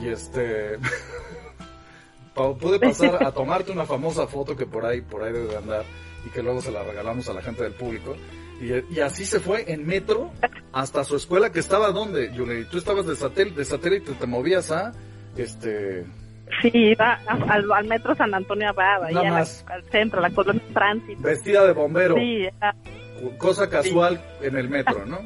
[0.00, 0.78] Y este
[2.60, 5.84] pude pasar a tomarte una famosa foto que por ahí por ahí debe de andar
[6.26, 8.14] y que luego se la regalamos a la gente del público.
[8.60, 10.30] Y, y así se fue en metro
[10.72, 14.70] hasta su escuela que estaba donde Yuleni tú estabas de satélite de satélite te movías
[14.70, 14.92] a
[15.36, 16.04] este
[16.60, 20.22] Sí, iba a- al, al metro San Antonio Abad, ahí a la- al centro, a
[20.28, 21.22] la colonia Tránsito.
[21.22, 22.16] vestida de bombero.
[22.16, 22.74] Sí, era-
[23.38, 25.20] cosa casual en el metro, ¿no?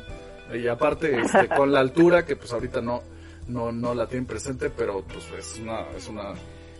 [0.55, 3.03] Y aparte, este, con la altura, que pues ahorita no,
[3.49, 6.35] no, no la tienen presente, pero pues es una, es una,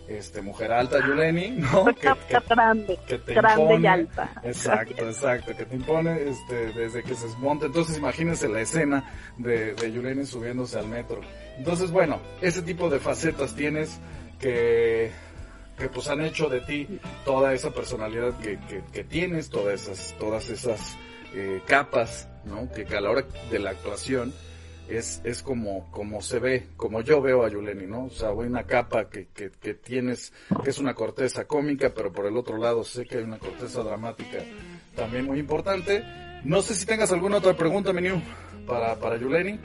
[0.07, 1.85] este, mujer alta, Yuleni, ¿no?
[1.85, 3.87] Que, que, grande, que te grande y impone.
[3.87, 4.41] alta.
[4.43, 7.65] Exacto, exacto, que te impone, este, desde que se desmonta.
[7.65, 9.03] Entonces imagínense la escena
[9.37, 11.21] de, de Yuleni subiéndose al metro.
[11.57, 13.99] Entonces, bueno, ese tipo de facetas tienes
[14.39, 15.11] que,
[15.77, 16.87] que pues han hecho de ti
[17.25, 18.59] toda esa personalidad que,
[18.91, 20.97] que, tienes, todas esas, todas esas
[21.33, 22.69] eh, capas, ¿no?
[22.71, 24.33] Que, a la hora de la actuación
[24.87, 28.05] es, es como, como se ve, como yo veo a Yuleni, ¿no?
[28.05, 30.31] O sea, hay una capa que, que, que tienes,
[30.63, 33.83] que es una corteza cómica, pero por el otro lado sé que hay una corteza
[33.83, 34.37] dramática
[34.95, 36.03] también muy importante.
[36.43, 38.21] No sé si tengas alguna otra pregunta, Meniu,
[38.65, 39.59] para, para Yuleni.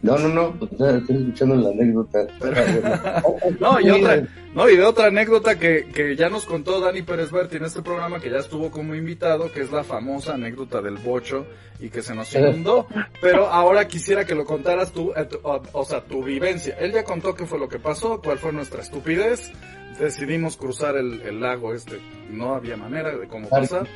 [0.00, 2.26] No, no, no, pues, estoy escuchando la anécdota.
[3.60, 4.22] No, y otra,
[4.54, 7.82] no, y de otra anécdota que, que ya nos contó Dani Pérez Berti en este
[7.82, 11.46] programa, que ya estuvo como invitado, que es la famosa anécdota del bocho
[11.80, 12.86] y que se nos inundó.
[13.20, 16.76] Pero ahora quisiera que lo contaras tú, eh, tu- o, o sea, tu vivencia.
[16.78, 19.50] Él ya contó qué fue lo que pasó, cuál fue nuestra estupidez.
[19.98, 21.98] Decidimos cruzar el, el lago este,
[22.30, 23.88] no había manera de cómo pasar.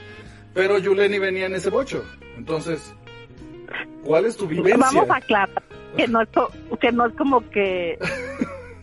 [0.53, 2.05] Pero Yuleni venía en ese bocho.
[2.37, 2.93] Entonces,
[4.05, 4.77] ¿cuál es tu vivencia?
[4.79, 5.63] Vamos a aclarar
[5.97, 6.29] que no es,
[6.81, 7.99] que no es como que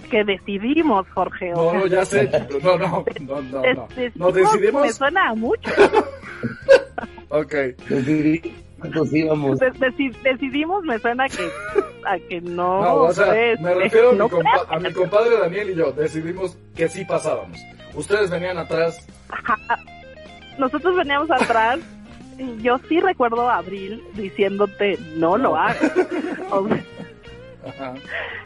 [0.09, 1.53] que decidimos, Jorge.
[1.53, 2.29] o No, sea, ya sé.
[2.63, 3.87] No, no, no, no.
[4.15, 4.31] no.
[4.31, 4.81] decidimos.
[4.81, 5.69] Me suena a mucho.
[7.31, 7.53] Ok.
[9.11, 9.59] Íbamos.
[9.59, 11.47] Deci- decidimos, me suena a que,
[12.05, 12.81] a que no.
[12.81, 14.35] No, o sea, pues, me refiero a, no mi
[14.69, 15.91] a mi compadre Daniel y yo.
[15.91, 17.59] Decidimos que sí pasábamos.
[17.93, 19.05] Ustedes venían atrás.
[19.29, 19.57] Ajá.
[20.57, 21.79] Nosotros veníamos atrás
[22.39, 25.77] y yo sí recuerdo a Abril diciéndote no lo hagas.
[26.51, 26.83] O sea,
[27.67, 27.93] Ajá.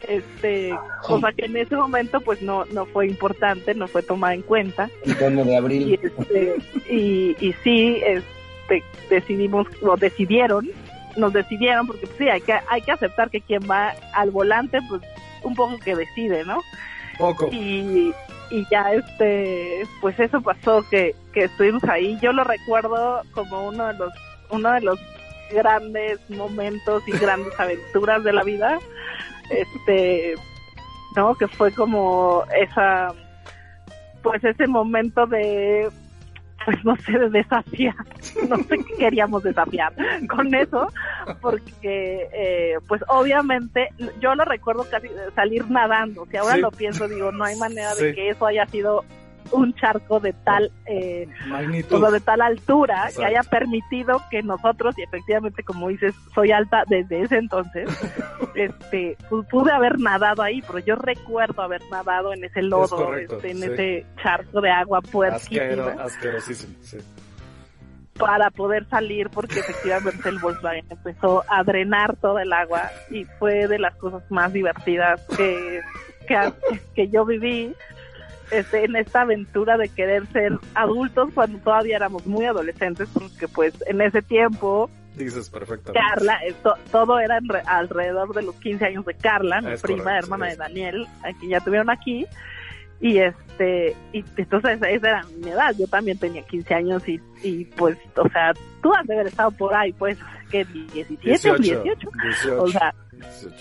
[0.10, 0.74] este,
[1.08, 4.42] o sea que en ese momento pues no no fue importante, no fue tomada en
[4.42, 6.00] cuenta El de y abril.
[6.04, 6.56] este
[6.90, 10.68] y, y sí este decidimos o decidieron
[11.16, 14.80] nos decidieron porque pues, sí hay que hay que aceptar que quien va al volante
[14.90, 15.02] pues
[15.44, 16.62] un poco que decide, ¿no?
[17.18, 17.50] Poco.
[17.52, 18.14] y,
[18.54, 22.20] y ya este pues eso pasó que, que estuvimos ahí.
[22.22, 24.14] Yo lo recuerdo como uno de los
[24.52, 25.00] uno de los
[25.52, 28.78] grandes momentos y grandes aventuras de la vida.
[29.50, 30.36] Este
[31.16, 33.12] no que fue como esa
[34.22, 35.90] pues ese momento de
[36.66, 37.96] pues no sé, de desafiar,
[38.50, 39.94] no sé qué queríamos desafiar
[40.28, 40.88] con eso,
[41.42, 47.32] porque eh, pues obviamente yo lo recuerdo casi salir nadando, si ahora lo pienso digo,
[47.32, 49.04] no hay manera de que eso haya sido
[49.52, 55.64] un charco de tal eh, de tal altura que haya permitido que nosotros y efectivamente
[55.64, 57.90] como dices soy alta desde ese entonces
[58.56, 63.52] este pues, pude haber nadado ahí pero yo recuerdo haber nadado en ese lodo este,
[63.52, 65.96] en ese charco de agua puerquísima.
[66.00, 66.98] Asquerosísimo sí.
[68.18, 73.68] Para poder salir porque efectivamente el Volkswagen empezó a drenar todo el agua y fue
[73.68, 75.82] de las cosas más divertidas que,
[76.28, 76.54] que,
[76.94, 77.74] que yo viví
[78.54, 83.74] este, en esta aventura de querer ser adultos cuando todavía éramos muy adolescentes, porque pues
[83.88, 85.94] en ese tiempo Dices perfectamente.
[85.94, 90.56] Carla, esto, todo era alrededor de los 15 años de Carla, mi prima, hermana de
[90.56, 91.08] Daniel,
[91.40, 92.26] que ya tuvieron aquí.
[93.04, 97.66] Y este, y entonces esa era mi edad, yo también tenía 15 años y, y
[97.66, 100.18] pues, o sea, tú has de haber estado por ahí, pues,
[100.50, 102.10] que 17 o 18.
[102.60, 102.96] O sea,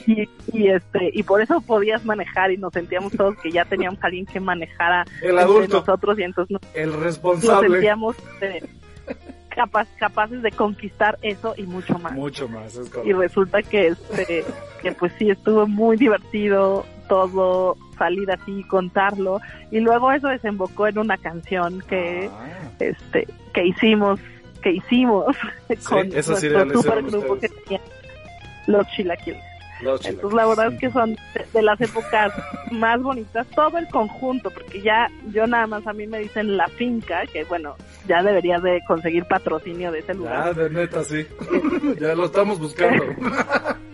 [0.07, 3.99] y, y, este y por eso podías manejar y nos sentíamos todos que ya teníamos
[4.05, 5.79] a alguien que manejara el adulto.
[5.79, 7.69] nosotros y entonces nos, el responsable.
[7.69, 8.63] nos sentíamos eh,
[9.55, 12.13] capaz, capaces de conquistar eso y mucho más.
[12.13, 14.45] Mucho más y resulta que este
[14.83, 19.41] que pues sí estuvo muy divertido todo salir así y contarlo.
[19.71, 22.71] Y luego eso desembocó en una canción que ah.
[22.81, 24.21] este que hicimos
[24.63, 25.37] que hicimos
[25.89, 27.81] con nuestro super grupo que tenía
[28.67, 29.52] los chilaquiles
[29.83, 31.17] entonces la verdad es que son
[31.53, 32.33] de, las épocas
[32.71, 36.69] más bonitas, todo el conjunto, porque ya yo nada más a mí me dicen la
[36.69, 40.49] finca, que bueno, ya debería de conseguir patrocinio de ese lugar.
[40.49, 41.27] Ah, de neta, sí.
[42.01, 43.05] ya lo estamos buscando.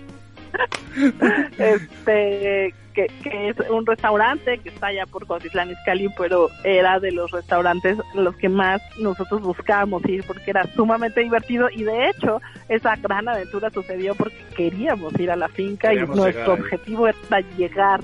[1.58, 7.12] este que, que, es un restaurante que está allá por Cotitlán Izcalli, pero era de
[7.12, 12.40] los restaurantes los que más nosotros buscábamos ir porque era sumamente divertido y de hecho
[12.68, 18.00] esa gran aventura sucedió porque queríamos ir a la finca y nuestro objetivo era llegar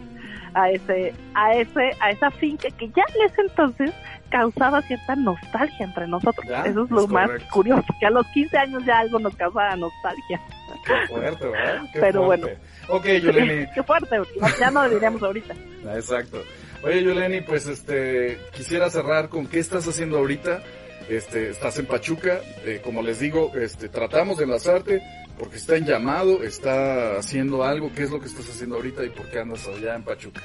[0.54, 3.92] a ese a ese a esa finca que ya en ese entonces
[4.35, 6.44] causaba cierta nostalgia entre nosotros.
[6.66, 10.40] Eso es lo más curioso, que a los 15 años ya algo nos causaba nostalgia.
[10.85, 11.83] Qué fuerte, ¿verdad?
[11.92, 12.44] Qué Pero fuerte.
[12.44, 12.61] bueno.
[12.88, 13.66] Ok, Yuleni.
[13.75, 14.16] Qué fuerte,
[14.59, 15.55] ya no lo diríamos ahorita.
[15.87, 16.42] Ah, exacto.
[16.83, 20.62] Oye, Yuleni, pues este, quisiera cerrar con qué estás haciendo ahorita.
[21.09, 25.03] Este, estás en Pachuca, eh, como les digo, este, tratamos de enlazarte
[25.38, 27.92] porque está en llamado, está haciendo algo.
[27.94, 30.42] ¿Qué es lo que estás haciendo ahorita y por qué andas allá en Pachuca?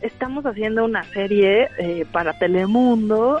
[0.00, 3.40] Estamos haciendo una serie eh, para Telemundo.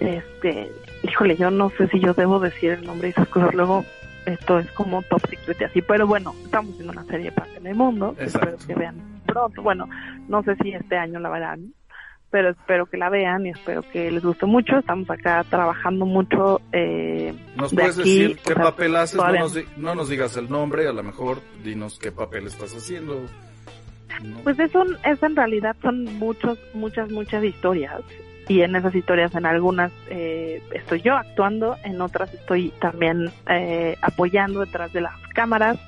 [0.00, 0.70] Este,
[1.02, 3.54] híjole, yo no sé si yo debo decir el nombre y esas cosas.
[3.54, 3.84] Luego
[4.26, 8.14] esto es como top secret y así, pero bueno, estamos haciendo una serie para Telemundo,
[8.18, 9.88] espero que vean pronto, bueno,
[10.28, 11.72] no sé si este año la verán,
[12.30, 16.60] pero espero que la vean y espero que les guste mucho, estamos acá trabajando mucho.
[16.72, 19.16] Eh, ¿Nos de puedes aquí, decir qué sea, papel haces?
[19.16, 23.26] No nos, no nos digas el nombre, a lo mejor dinos qué papel estás haciendo.
[24.44, 28.00] Pues eso es en realidad son muchos, muchas, muchas historias.
[28.48, 33.96] Y en esas historias en algunas eh, estoy yo actuando, en otras estoy también eh,
[34.02, 35.78] apoyando detrás de las cámaras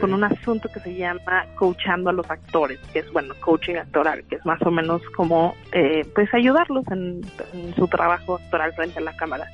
[0.00, 4.24] Con un asunto que se llama coachando a los actores, que es bueno coaching actoral,
[4.24, 7.20] que es más o menos como eh, pues ayudarlos en,
[7.52, 9.48] en su trabajo actoral frente a la cámara.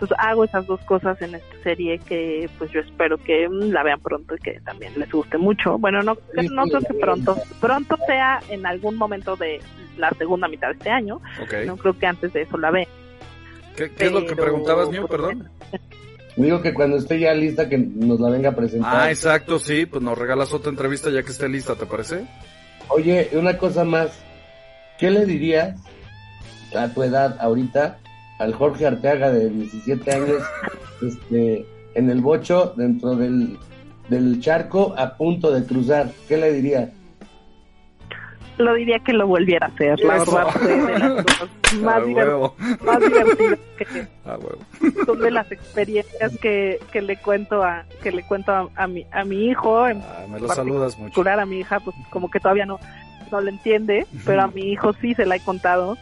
[0.00, 3.82] Entonces hago esas dos cosas en esta serie que pues yo espero que mm, la
[3.82, 5.76] vean pronto y que también les guste mucho.
[5.76, 6.16] Bueno, no,
[6.50, 9.60] no creo que pronto, pronto sea en algún momento de
[9.98, 11.20] la segunda mitad de este año,
[11.66, 12.88] no creo que antes de eso la vean.
[13.76, 15.50] ¿Qué, qué es lo que preguntabas, pues, Perdón.
[16.40, 18.94] Digo que cuando esté ya lista que nos la venga a presentar.
[18.94, 22.26] Ah, exacto, sí, pues nos regalas otra entrevista ya que esté lista, ¿te parece?
[22.88, 24.10] Oye, una cosa más.
[24.98, 25.80] ¿Qué le dirías
[26.76, 27.98] a tu edad ahorita
[28.38, 30.42] al Jorge Arteaga de 17 años
[31.02, 33.58] este, en el bocho dentro del,
[34.08, 36.10] del charco a punto de cruzar?
[36.28, 36.90] ¿Qué le dirías?
[38.60, 40.36] Lo diría que lo volviera a hacer, la Eso.
[40.36, 41.48] verdad, de las cosas
[41.82, 42.54] más, divert- huevo.
[42.84, 44.06] más divertidas que,
[45.06, 49.06] son de las experiencias que, que le cuento a que le cuento a, a mi
[49.12, 51.04] a mi hijo en Ah, me lo saludas mucho.
[51.08, 52.78] particular a mi hija pues como que todavía no
[53.30, 55.96] no lo entiende pero a mi hijo sí se la he contado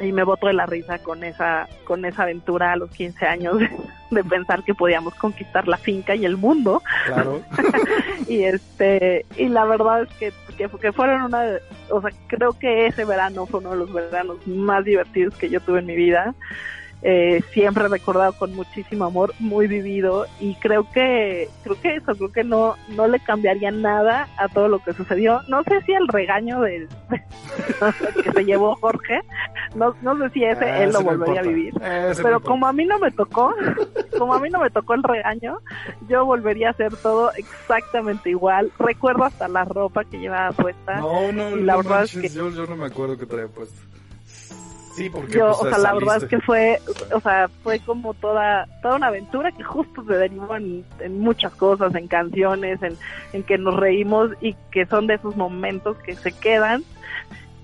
[0.00, 3.58] y me boto de la risa con esa con esa aventura a los 15 años
[3.58, 3.70] de,
[4.10, 7.42] de pensar que podíamos conquistar la finca y el mundo Claro.
[8.28, 11.60] y este y la verdad es que, que, que fueron una de,
[11.90, 15.60] o sea creo que ese verano fue uno de los veranos más divertidos que yo
[15.60, 16.34] tuve en mi vida
[17.02, 22.32] eh, siempre recordado con muchísimo amor, muy vivido y creo que creo que eso, creo
[22.32, 25.40] que no no le cambiaría nada a todo lo que sucedió.
[25.48, 26.86] No sé si el regaño de,
[28.22, 29.20] que se llevó Jorge,
[29.74, 31.74] no, no sé si ese Ah, él lo volvería a vivir.
[31.74, 31.80] No
[32.22, 33.54] Pero como a mí no me tocó,
[34.18, 35.58] como a mí no me tocó el regaño,
[36.08, 38.70] yo volvería a hacer todo exactamente igual.
[38.78, 41.00] Recuerdo hasta la ropa que llevaba puesta.
[41.00, 43.48] No, no, y la no verdad es que- yo, yo no me acuerdo que traía
[43.48, 43.80] puesto.
[45.00, 46.78] Sí, porque yo, pues, o sea, la verdad es que fue,
[47.14, 51.54] o sea, fue como toda, toda una aventura que justo se derivó en, en muchas
[51.54, 52.98] cosas, en canciones, en,
[53.32, 56.84] en que nos reímos y que son de esos momentos que se quedan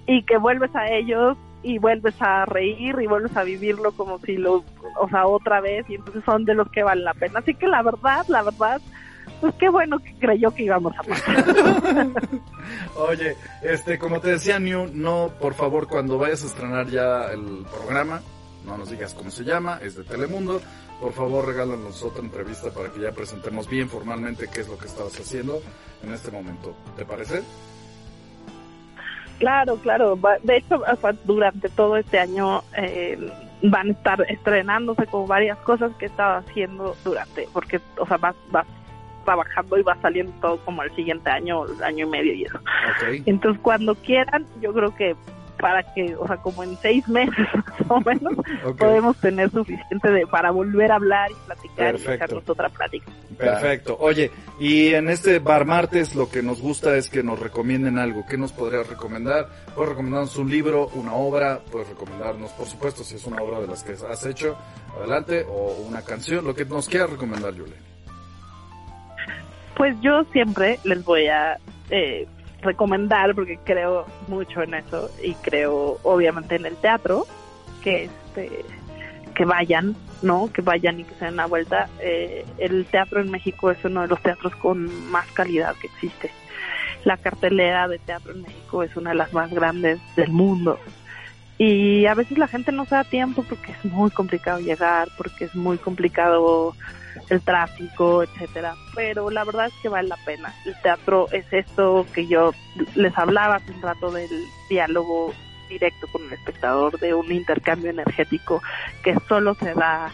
[0.07, 4.39] y que vuelves a ellos y vuelves a reír y vuelves a vivirlo como si
[4.39, 4.65] lo,
[4.99, 7.41] o sea, otra vez y entonces son de los que valen la pena.
[7.41, 8.81] Así que la verdad, la verdad,
[9.41, 11.45] pues qué bueno que creyó que íbamos a pasar.
[12.97, 17.65] Oye, este, como te decía, New, no, por favor, cuando vayas a estrenar ya el
[17.71, 18.21] programa,
[18.65, 20.61] no nos digas cómo se llama, es de Telemundo,
[21.01, 24.87] por favor regálanos otra entrevista para que ya presentemos bien formalmente qué es lo que
[24.87, 25.61] estabas haciendo
[26.03, 26.75] en este momento.
[26.97, 27.43] ¿Te parece?
[29.39, 30.19] Claro, claro.
[30.43, 30.83] De hecho,
[31.25, 33.31] durante todo este año eh,
[33.63, 38.35] van a estar estrenándose como varias cosas que estaba haciendo durante, porque, o sea, vas,
[38.51, 38.67] vas
[39.27, 42.59] trabajando y va saliendo todo como el siguiente año, año y medio y eso.
[43.27, 45.15] Entonces, cuando quieran, yo creo que
[45.59, 48.35] para que, o sea, como en seis meses más o menos,
[48.79, 52.11] podemos tener suficiente de para volver a hablar y platicar Perfecto.
[52.11, 53.11] y echarnos otra plática.
[53.39, 53.97] Perfecto.
[54.01, 58.25] Oye, y en este bar martes lo que nos gusta es que nos recomienden algo.
[58.29, 59.49] ¿Qué nos podrías recomendar?
[59.75, 63.67] Puedes recomendarnos un libro, una obra, puedes recomendarnos, por supuesto, si es una obra de
[63.67, 64.57] las que has hecho,
[64.97, 67.96] adelante, o una canción, lo que nos quieras recomendar, Julie.
[69.77, 71.59] Pues yo siempre les voy a
[71.91, 72.27] eh,
[72.63, 77.27] recomendar, porque creo mucho en eso y creo obviamente en el teatro,
[77.83, 78.65] que este
[79.35, 80.51] que vayan, ¿no?
[80.51, 81.89] Que vayan y que se den una vuelta.
[82.01, 86.31] Eh, el teatro en México es uno de los teatros con más calidad que existe.
[87.05, 90.81] La cartelera de teatro en México es una de las más grandes del mundo.
[91.59, 95.45] Y a veces la gente no se da tiempo porque es muy complicado llegar, porque
[95.45, 96.75] es muy complicado
[97.31, 98.75] el tráfico, etcétera.
[98.95, 100.55] Pero la verdad es que vale la pena.
[100.65, 102.53] El teatro es esto que yo
[102.95, 104.29] les hablaba hace un rato del
[104.69, 105.33] diálogo
[105.69, 108.63] directo con el espectador, de un intercambio energético
[109.03, 110.13] que solo se da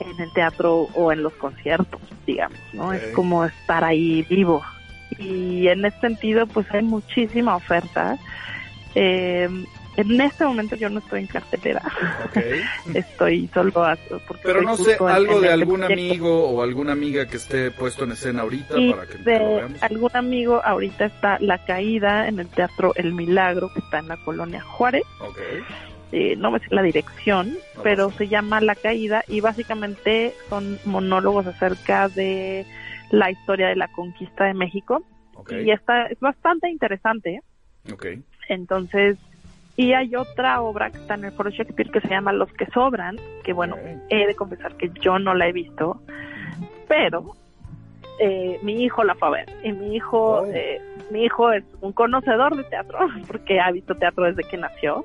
[0.00, 2.92] en el teatro o en los conciertos, digamos, ¿no?
[2.92, 4.62] Es como estar ahí vivo.
[5.18, 8.16] Y en ese sentido, pues hay muchísima oferta.
[8.94, 9.48] Eh,
[9.98, 11.82] en este momento yo no estoy en cartelera,
[12.24, 12.36] Ok.
[12.94, 15.92] estoy solo a- porque Pero no sé, algo de este algún proyecto.
[15.92, 19.38] amigo o alguna amiga que esté puesto en escena ahorita para que, que lo de
[19.56, 19.82] veamos.
[19.82, 24.16] algún amigo, ahorita está La Caída en el Teatro El Milagro, que está en la
[24.18, 25.02] colonia Juárez.
[25.20, 25.38] Ok.
[26.12, 30.78] Eh, no me sé la dirección, No pero se llama La Caída y básicamente son
[30.86, 32.64] monólogos acerca de
[33.10, 35.02] la historia de la conquista de México.
[35.34, 35.52] Ok.
[35.64, 37.40] Y está, es bastante interesante.
[37.92, 38.06] Ok.
[38.48, 39.18] Entonces,
[39.78, 42.66] y hay otra obra que está en el Foro Shakespeare que se llama Los que
[42.66, 43.76] sobran, que bueno,
[44.10, 46.02] he de confesar que yo no la he visto,
[46.88, 47.36] pero
[48.18, 50.46] eh, mi hijo la fue a ver y mi hijo, Oh.
[50.52, 50.80] eh,
[51.12, 55.04] mi hijo es un conocedor de teatro porque ha visto teatro desde que nació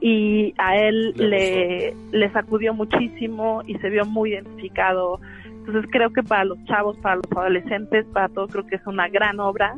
[0.00, 5.20] y a él Le le, sacudió muchísimo y se vio muy identificado.
[5.44, 9.08] Entonces creo que para los chavos, para los adolescentes, para todos creo que es una
[9.08, 9.76] gran obra.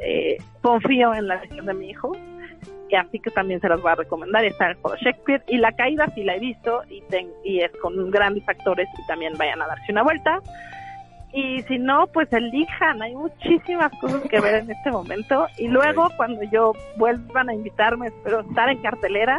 [0.00, 2.16] Eh, confío en la visión de mi hijo
[2.96, 4.44] así que también se las voy a recomendar.
[4.44, 7.60] Está en el Foro Shakespeare y La Caída sí la he visto y, ten- y
[7.60, 10.40] es con grandes actores y también vayan a darse una vuelta.
[11.34, 15.46] Y si no, pues elijan, hay muchísimas cosas que ver en este momento.
[15.56, 19.38] Y luego, cuando yo vuelvan a invitarme, espero estar en cartelera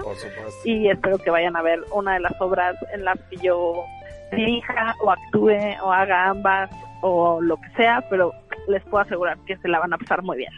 [0.66, 3.84] y espero que vayan a ver una de las obras en las que yo
[4.32, 5.52] dirija o actúe
[5.84, 8.34] o haga ambas o lo que sea, pero
[8.68, 10.52] les puedo asegurar que se la van a pasar muy bien.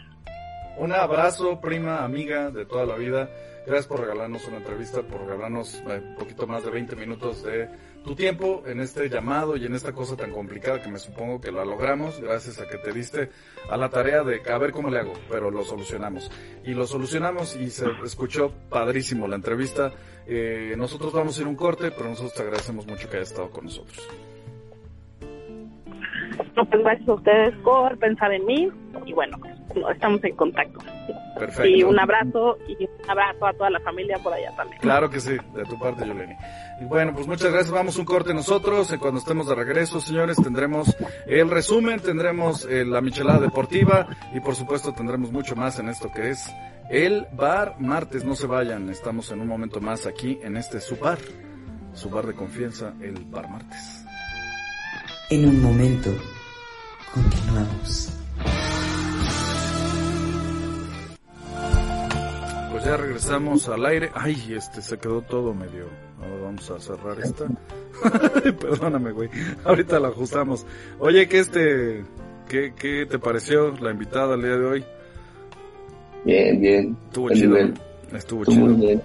[0.78, 3.30] Un abrazo, prima, amiga de toda la vida.
[3.66, 7.68] Gracias por regalarnos una entrevista, por regalarnos eh, un poquito más de 20 minutos de
[8.04, 11.50] tu tiempo en este llamado y en esta cosa tan complicada que me supongo que
[11.50, 13.30] la logramos gracias a que te diste
[13.68, 16.30] a la tarea de a ver cómo le hago, pero lo solucionamos.
[16.64, 19.92] Y lo solucionamos y se escuchó padrísimo la entrevista.
[20.26, 23.50] Eh, nosotros vamos a ir un corte, pero nosotros te agradecemos mucho que hayas estado
[23.50, 24.06] con nosotros.
[26.54, 28.70] No, pues gracias a ustedes por pensar en mí
[29.06, 29.38] y bueno,
[29.92, 30.78] estamos en contacto.
[31.38, 31.66] Perfecto.
[31.68, 34.80] Y un abrazo y un abrazo a toda la familia por allá también.
[34.80, 36.34] Claro que sí, de tu parte, Yoleni.
[36.82, 37.70] Bueno, pues muchas gracias.
[37.72, 38.92] Vamos un corte nosotros.
[38.92, 40.96] Eh, Cuando estemos de regreso, señores, tendremos
[41.26, 46.10] el resumen, tendremos eh, la michelada deportiva y por supuesto tendremos mucho más en esto
[46.12, 46.50] que es
[46.90, 48.24] el bar martes.
[48.24, 51.18] No se vayan, estamos en un momento más aquí en este su bar,
[51.92, 54.04] su bar de confianza, el bar martes.
[55.28, 56.10] En un momento,
[57.12, 58.12] continuamos.
[62.86, 64.10] Ya regresamos al aire.
[64.14, 65.88] Ay, este se quedó todo medio.
[66.22, 67.46] Ahora vamos a cerrar esta.
[68.60, 69.28] Perdóname, güey.
[69.64, 70.64] Ahorita la ajustamos.
[71.00, 72.04] Oye, ¿qué este
[72.48, 74.84] qué, qué te pareció la invitada el día de hoy?
[76.24, 76.96] Bien, bien.
[77.08, 77.48] Estuvo chido.
[77.48, 77.74] nivel.
[78.12, 78.66] Estuvo Estuvo chido.
[78.66, 79.02] muy bien.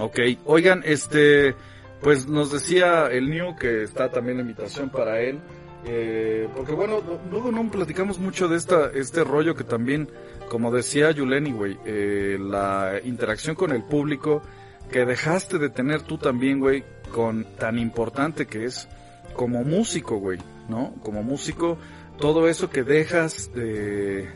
[0.00, 1.54] Ok, oigan, este,
[2.02, 5.38] pues nos decía el New que está también la invitación para él,
[5.86, 10.08] eh, porque bueno, luego no platicamos mucho de esta, este rollo que también,
[10.48, 14.42] como decía Yuleni, güey, eh, la interacción con el público
[14.90, 18.88] que dejaste de tener tú también, güey, con tan importante que es
[19.34, 20.94] como músico, güey, ¿no?
[21.02, 21.78] Como músico,
[22.18, 24.28] todo eso que dejas de,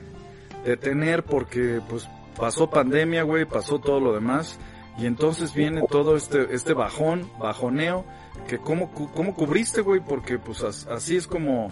[0.64, 4.58] de tener porque, pues, pasó pandemia, güey, pasó todo lo demás.
[4.98, 8.04] Y entonces viene todo este, este bajón, bajoneo,
[8.48, 11.68] que cómo, cómo cubriste, güey, porque pues as- así es como,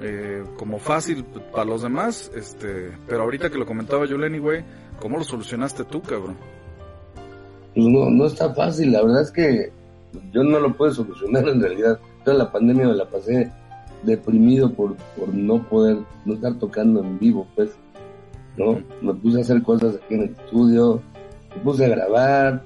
[0.00, 4.64] eh, como fácil para los demás, este, pero ahorita que lo comentaba Yoleni, güey,
[5.00, 6.36] ¿cómo lo solucionaste tú, cabrón?
[7.74, 9.72] Pues no, no está fácil, la verdad es que
[10.32, 11.98] yo no lo puedo solucionar en realidad.
[12.24, 13.50] Toda la pandemia me la pasé
[14.02, 17.70] deprimido por, por no poder, no estar tocando en vivo, pues,
[18.56, 18.80] ¿no?
[19.00, 21.00] Me puse a hacer cosas aquí en el estudio,
[21.54, 22.62] me puse a grabar,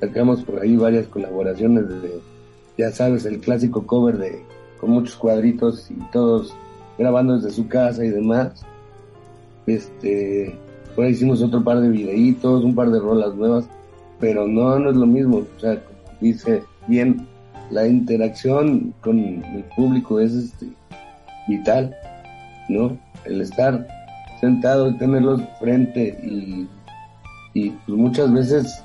[0.00, 2.20] sacamos por ahí varias colaboraciones de,
[2.76, 4.42] ya sabes, el clásico cover de,
[4.80, 6.54] con muchos cuadritos y todos
[6.96, 8.64] grabando desde su casa y demás.
[9.66, 10.56] Este,
[10.94, 13.68] por ahí hicimos otro par de videitos, un par de rolas nuevas,
[14.18, 15.38] pero no, no es lo mismo.
[15.56, 15.80] O sea,
[16.20, 17.26] dice bien,
[17.70, 20.68] la interacción con el público es este,
[21.48, 21.94] vital,
[22.68, 22.98] ¿no?
[23.24, 23.86] El estar
[24.40, 26.68] sentado tenerlos frente y,
[27.54, 28.82] y pues muchas veces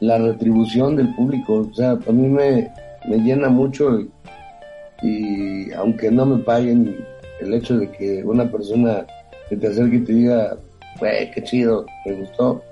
[0.00, 2.70] la retribución del público, o sea, a mí me,
[3.08, 4.10] me llena mucho y,
[5.02, 6.96] y aunque no me paguen,
[7.40, 9.06] el hecho de que una persona
[9.48, 10.56] que te acerque y te diga,
[10.98, 12.62] güey, qué chido, me gustó,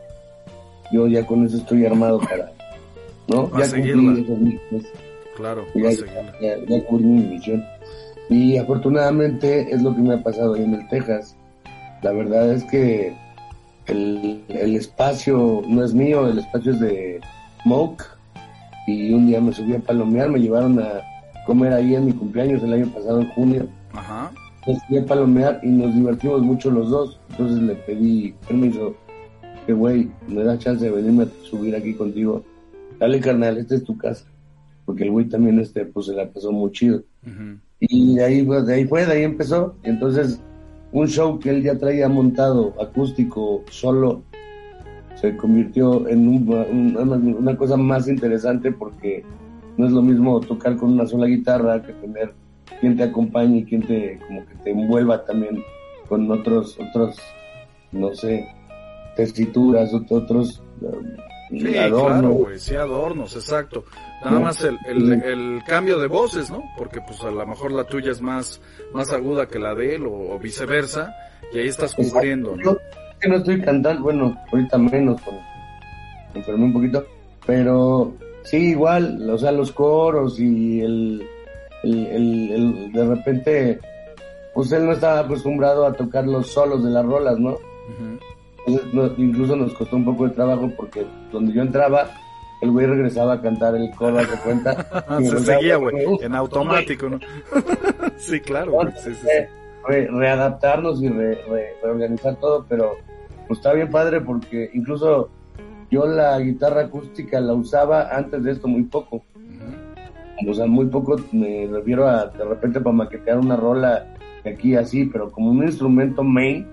[0.93, 2.51] yo ya con eso estoy armado para,
[3.29, 3.51] ¿no?
[3.55, 4.21] A ya seguirla.
[4.21, 4.87] esos
[5.37, 6.35] Claro, ya, a seguirla.
[6.41, 7.65] ya, ya cubrí mi misión.
[8.31, 11.35] Y afortunadamente es lo que me ha pasado ahí en el Texas.
[12.03, 13.15] La verdad es que
[13.89, 17.21] el, el espacio no es mío, el espacio es de
[17.65, 18.05] Moke.
[18.87, 21.03] Y un día me subí a palomear, me llevaron a
[21.47, 23.69] comer ahí en mi cumpleaños el año pasado, en junio.
[23.93, 24.31] Ajá,
[24.67, 27.21] Me subí a palomear y nos divertimos mucho los dos.
[27.31, 28.95] Entonces le pedí permiso,
[29.67, 32.45] que güey, me da chance de venirme a subir aquí contigo.
[32.99, 34.25] Dale carnal, esta es tu casa.
[34.87, 37.03] Porque el güey también este, pues se la pasó muy chido.
[37.81, 39.77] Y de ahí, pues, de ahí fue, de ahí empezó.
[39.85, 40.41] Y entonces,
[40.93, 44.23] un show que él ya traía montado, acústico, solo,
[45.17, 46.49] se convirtió en un-
[46.99, 49.25] un- una cosa más interesante porque
[49.77, 52.33] no es lo mismo tocar con una sola guitarra que tener
[52.81, 55.63] quien te acompañe y quien te, como que te envuelva también
[56.09, 57.17] con otros, otros,
[57.93, 58.47] no sé,
[59.17, 60.87] tesituras, ot- otros eh,
[61.51, 62.13] Sí, adornos.
[62.21, 63.85] claro, güey, sí, adornos, exacto.
[64.25, 66.63] Nada más el, el, el cambio de voces, ¿no?
[66.77, 68.61] Porque pues a lo mejor la tuya es más,
[68.93, 71.15] más aguda que la de él o, o viceversa,
[71.53, 72.63] y ahí estás cubriendo, ¿no?
[72.73, 72.79] Yo
[73.21, 75.21] que no estoy cantando, bueno, ahorita menos,
[76.35, 77.05] me enfermé un poquito,
[77.47, 78.13] pero
[78.45, 81.27] sí, igual, o sea, los coros y el,
[81.85, 83.79] el, el, el- de repente,
[84.55, 87.57] pues él no estaba acostumbrado a tocar los solos de las rolas, ¿no?
[88.67, 92.07] Entonces, no- incluso nos costó un poco de trabajo porque donde yo entraba,
[92.61, 94.87] el güey regresaba a cantar el coro, ¿se cuenta?
[95.21, 97.19] Se seguía, güey, en automático, ¿no?
[98.17, 99.29] sí, claro, güey, sí, sí, sí.
[99.87, 102.97] re- readaptarnos y re- re- reorganizar todo, pero
[103.47, 105.31] pues está bien padre porque incluso
[105.91, 109.23] yo la guitarra acústica la usaba antes de esto muy poco.
[110.49, 114.07] O sea, muy poco me refiero a de repente para maquetear una rola
[114.45, 116.67] de aquí así, pero como un instrumento main,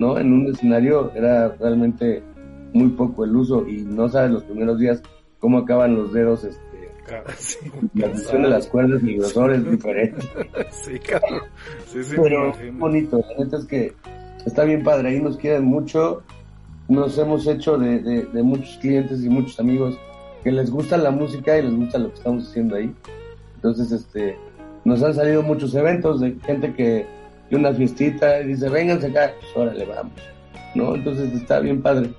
[0.00, 0.18] No.
[0.18, 2.22] En un escenario era realmente
[2.72, 5.02] muy poco el uso y no sabes los primeros días
[5.38, 6.60] cómo acaban los dedos, este,
[7.36, 7.58] sí,
[7.94, 10.22] la posición de las cuerdas y grosor es diferente.
[10.70, 11.40] sí, cabrón.
[11.86, 13.92] Sí, sí, me pero bonito, la neta es que
[14.46, 16.22] está bien padre, ahí nos quieren mucho,
[16.88, 19.98] nos hemos hecho de, de- de muchos clientes y muchos amigos
[20.44, 22.94] que les gusta la música y les gusta lo que estamos haciendo ahí.
[23.56, 24.36] Entonces, este,
[24.84, 27.06] nos han salido muchos eventos de gente que
[27.50, 30.22] y una fiestita, y dice, vénganse acá, pues órale, vamos,
[30.74, 30.94] ¿no?
[30.94, 32.10] Entonces está bien padre.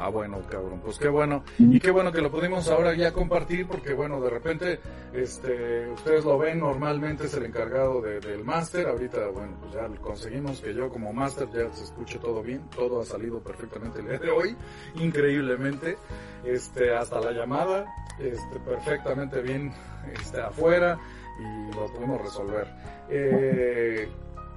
[0.00, 1.42] Ah, bueno, cabrón, pues qué bueno.
[1.58, 4.78] Y qué bueno que lo pudimos ahora ya compartir porque, bueno, de repente,
[5.12, 8.86] este, ustedes lo ven, normalmente es el encargado del máster.
[8.86, 12.62] Ahorita, bueno, pues ya conseguimos que yo como máster ya se escuche todo bien.
[12.76, 14.56] Todo ha salido perfectamente el día de hoy,
[15.00, 15.96] increíblemente.
[16.44, 17.86] Este, hasta la llamada,
[18.20, 19.72] este, perfectamente bien,
[20.12, 20.96] este, afuera
[21.40, 22.68] y lo pudimos resolver.
[23.10, 24.08] Eh,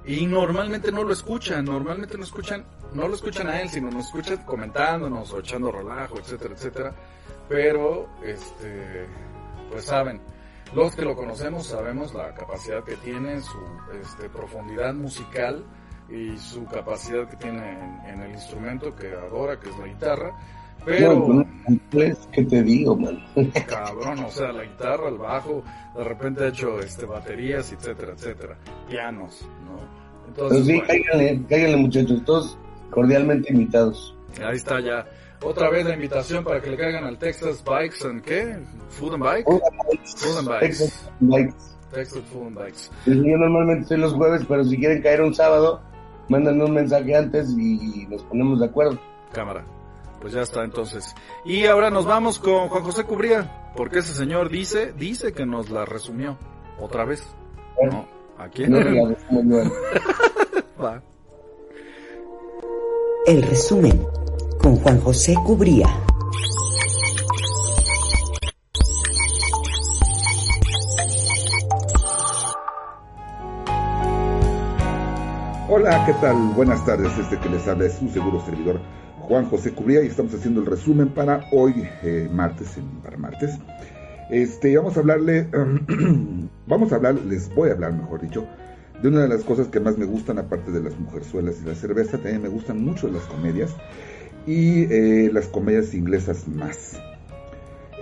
[0.04, 4.06] y normalmente no lo escuchan, normalmente no escuchan, no lo escuchan a él, sino nos
[4.06, 6.94] escuchan comentándonos o echando relajo, etcétera, etcétera.
[7.48, 9.06] Pero, este,
[9.70, 10.20] pues saben,
[10.74, 13.58] los que lo conocemos sabemos la capacidad que tiene, su
[14.00, 15.64] este, profundidad musical
[16.08, 17.72] y su capacidad que tiene
[18.08, 20.32] en, el instrumento que adora, que es la guitarra.
[20.84, 21.44] Pero.
[21.90, 23.22] pues, ¿qué te digo, man?
[23.66, 25.62] Cabrón, o sea, la guitarra, el bajo,
[25.96, 28.56] de repente ha hecho este, baterías, etcétera, etcétera.
[28.88, 30.02] Pianos, ¿no?
[30.28, 32.58] Entonces, sí, cáiganle, cáiganle, muchachos, todos
[32.90, 34.16] cordialmente invitados.
[34.42, 35.06] Ahí está ya.
[35.42, 38.56] Otra vez la invitación para que le caigan al Texas Bikes and ¿qué?
[38.90, 39.44] Food and Bike?
[39.44, 40.78] Food and Bikes.
[40.78, 41.76] Texas Bikes.
[41.92, 42.90] Texas Food and Bikes.
[43.06, 45.80] Yo normalmente estoy los jueves, pero si quieren caer un sábado,
[46.28, 48.98] mándenme un mensaje antes y nos ponemos de acuerdo.
[49.32, 49.64] Cámara.
[50.22, 51.16] Pues ya está entonces.
[51.44, 55.68] Y ahora nos vamos con Juan José Cubría, porque ese señor dice, dice que nos
[55.68, 56.38] la resumió
[56.78, 57.26] otra vez.
[57.90, 58.06] ¿No?
[58.38, 58.70] ¿A quién?
[58.70, 58.78] No,
[60.80, 61.02] Va.
[63.26, 64.06] El resumen
[64.62, 65.88] con Juan José Cubría.
[75.68, 76.36] Hola, ¿qué tal?
[76.54, 77.10] Buenas tardes.
[77.18, 78.80] Este que les habla es su seguro servidor
[79.32, 82.68] Juan José Cubría y estamos haciendo el resumen para hoy, eh, martes,
[83.02, 83.52] para martes.
[84.28, 85.48] Este, vamos a hablarle,
[86.66, 88.46] vamos a hablar, les voy a hablar, mejor dicho,
[89.00, 91.74] de una de las cosas que más me gustan, aparte de las mujerzuelas y la
[91.74, 93.74] cerveza, también me gustan mucho las comedias
[94.46, 97.00] y eh, las comedias inglesas más.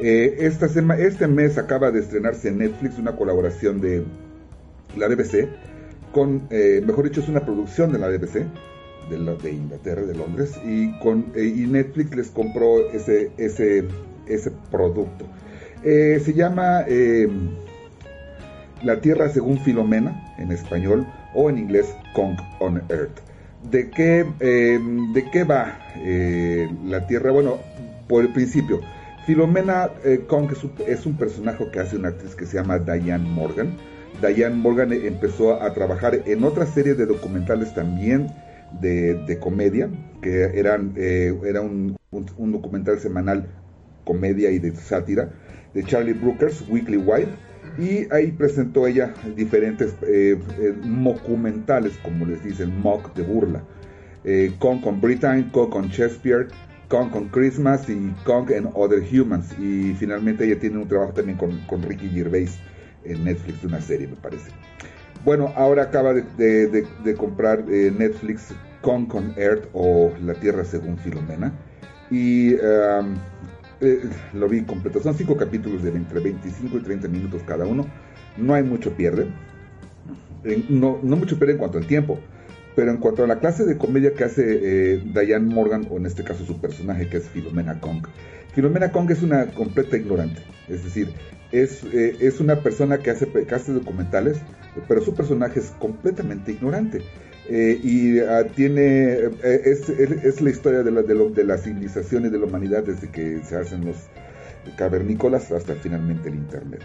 [0.00, 4.02] Eh, esta este mes acaba de estrenarse en Netflix una colaboración de
[4.96, 5.48] la BBC
[6.10, 8.48] con, mejor dicho, es una producción de la BBC
[9.08, 13.84] de, Inglaterra, de Londres, y, con, eh, y Netflix les compró ese, ese,
[14.26, 15.24] ese producto.
[15.82, 17.28] Eh, se llama eh,
[18.82, 23.20] La Tierra según Filomena, en español, o en inglés Kong on Earth.
[23.70, 25.78] ¿De qué, ¿de qué va
[26.86, 27.30] la Tierra?
[27.30, 27.58] Bueno,
[28.08, 28.80] por el principio,
[29.26, 29.90] Filomena
[30.28, 33.76] Kong es un, es un personaje que hace una actriz que se llama Diane Morgan.
[34.22, 38.32] Diane Morgan empezó a trabajar en otra serie de documentales también
[38.80, 39.88] de, comedia,
[40.22, 43.46] que eran, eh, era un, documental semanal
[44.04, 45.30] comedia y de sátira,
[45.74, 47.30] de Charlie Brooker's Weekly Wife,
[47.78, 53.62] y ahí presentó ella diferentes eh, eh documentales, como les dicen, mock de burla.
[54.24, 56.48] Eh, con con Britain, con con Shakespeare,
[56.88, 59.58] con con Christmas y con and Other Humans.
[59.58, 62.58] Y finalmente ella tiene un trabajo también con, con Ricky Gervais
[63.04, 64.50] en Netflix, una serie me parece.
[65.24, 71.52] Bueno, ahora acaba de, comprar eh, Netflix Con Con Earth o La Tierra según Filomena.
[72.10, 75.00] Y eh, lo vi completo.
[75.00, 77.86] Son cinco capítulos de entre 25 y 30 minutos cada uno.
[78.36, 79.26] No hay mucho pierde.
[80.68, 82.18] no, no mucho pierde en cuanto al tiempo.
[82.76, 84.44] Pero en cuanto a la clase de comedia que hace
[84.94, 88.06] eh, Diane Morgan, o en este caso su personaje que es Filomena Kong,
[88.54, 90.42] Filomena Kong es una completa ignorante.
[90.68, 91.12] Es decir,
[91.52, 94.38] es, es una persona que hace, que hace documentales
[94.88, 97.02] pero su personaje es completamente ignorante.
[97.48, 102.38] Eh, y ah, tiene eh, es, la historia de la, de, la civilización y de
[102.38, 103.96] la humanidad desde que se hacen los
[104.76, 106.82] cavernícolas hasta finalmente el internet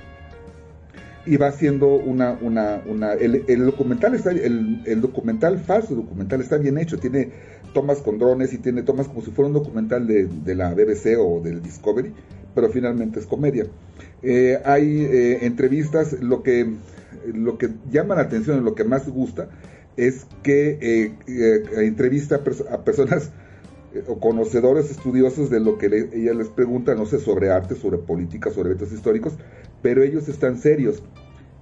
[1.26, 6.58] y va haciendo una una, una el, documental está el, el, documental falso documental está
[6.58, 7.32] bien hecho tiene
[7.74, 11.18] tomas con drones y tiene tomas como si fuera un documental de, de la BBC
[11.20, 12.14] o del Discovery
[12.54, 13.68] pero finalmente es comedia.
[14.24, 15.06] Eh, hay
[15.42, 16.74] entrevistas lo que
[17.34, 19.50] lo que llama la atención, lo que más gusta,
[19.98, 23.32] es que eh, eh, entrevista a, personas
[23.94, 27.98] eh, o conocedores estudiosos de lo que ella les pregunta, no sé, sobre arte, sobre
[27.98, 29.34] política, sobre eventos históricos,
[29.82, 31.04] pero ellos están serios.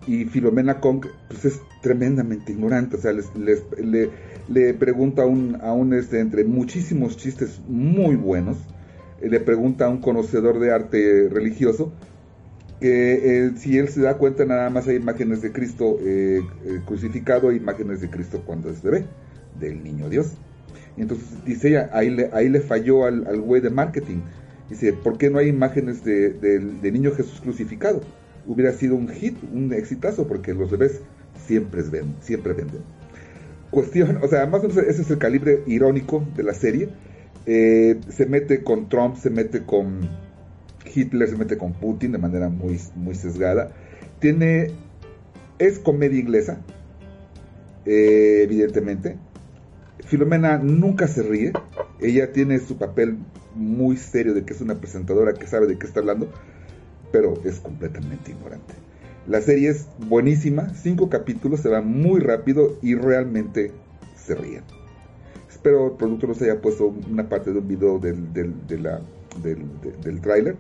[0.06, 3.30] Y Filomena Kong pues es tremendamente ignorante, o sea, les,
[4.50, 8.58] le, pregunta a un, a un este, entre muchísimos chistes muy buenos,
[9.22, 11.94] le pregunta a un conocedor de arte religioso
[12.84, 17.48] que si él se da cuenta nada más hay imágenes de Cristo eh, eh, crucificado,
[17.48, 19.06] hay imágenes de Cristo cuando es bebé,
[19.58, 20.34] del niño Dios.
[20.98, 24.20] entonces dice ella, ahí le, ahí le falló al, al güey de marketing.
[24.70, 28.02] Dice, ¿por qué no hay imágenes de, de, niño Jesús crucificado?
[28.48, 31.02] Hubiera sido un hit, un exitazo, porque los bebés
[31.46, 32.82] siempre, ven, siempre venden.
[33.72, 36.90] cuestión, o sea, más o menos ese es el calibre irónico de la serie.
[37.46, 40.10] Eh, se mete con Trump, se mete con
[40.94, 43.72] Hitler, se mete con Putin de manera muy, muy sesgada.
[44.20, 44.72] Tiene,
[45.60, 46.62] es comedia inglesa,
[47.86, 49.18] eh, evidentemente.
[50.06, 51.54] Filomena nunca se ríe,
[52.00, 53.18] ella tiene su papel
[53.56, 56.30] muy serio de que es una presentadora que sabe de qué está hablando,
[57.12, 58.74] pero es completamente ignorante.
[59.28, 63.72] La serie es buenísima, cinco capítulos, se va muy rápido y realmente
[64.18, 64.64] se ríen.
[65.50, 68.54] Espero el productor nos haya puesto una parte de un video del, del,
[69.42, 70.58] del, tráiler.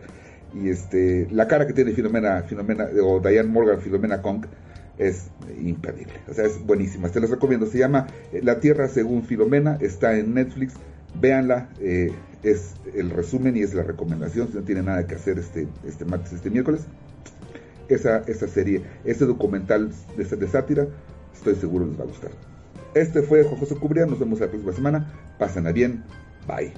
[0.53, 4.45] Y este, la cara que tiene Filomena, Filomena, o Diane Morgan, Filomena Kong,
[4.97, 5.29] es
[5.61, 6.13] imperdible.
[6.29, 7.09] O sea, es buenísima.
[7.09, 7.65] Se les recomiendo.
[7.65, 9.77] Se llama eh, La Tierra según Filomena.
[9.81, 10.75] Está en Netflix.
[11.19, 11.69] Véanla.
[11.79, 12.11] Eh,
[12.43, 14.49] es el resumen y es la recomendación.
[14.49, 16.81] Si no tiene nada que hacer este, este martes, este miércoles.
[17.87, 20.87] Esa, esa serie, este documental de, de sátira,
[21.33, 22.31] estoy seguro les va a gustar.
[22.93, 24.05] Este fue Juan José Cubría.
[24.05, 25.13] Nos vemos la próxima semana.
[25.39, 26.03] Pásenla bien.
[26.47, 26.73] Bye.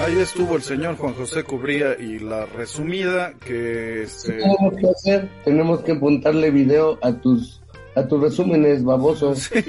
[0.00, 4.36] Ahí estuvo el señor Juan José Cubría y la resumida que este...
[4.36, 5.28] ¿Qué tenemos que hacer?
[5.44, 7.57] Tenemos que apuntarle video a tus
[7.98, 9.50] a tus resúmenes, babosos.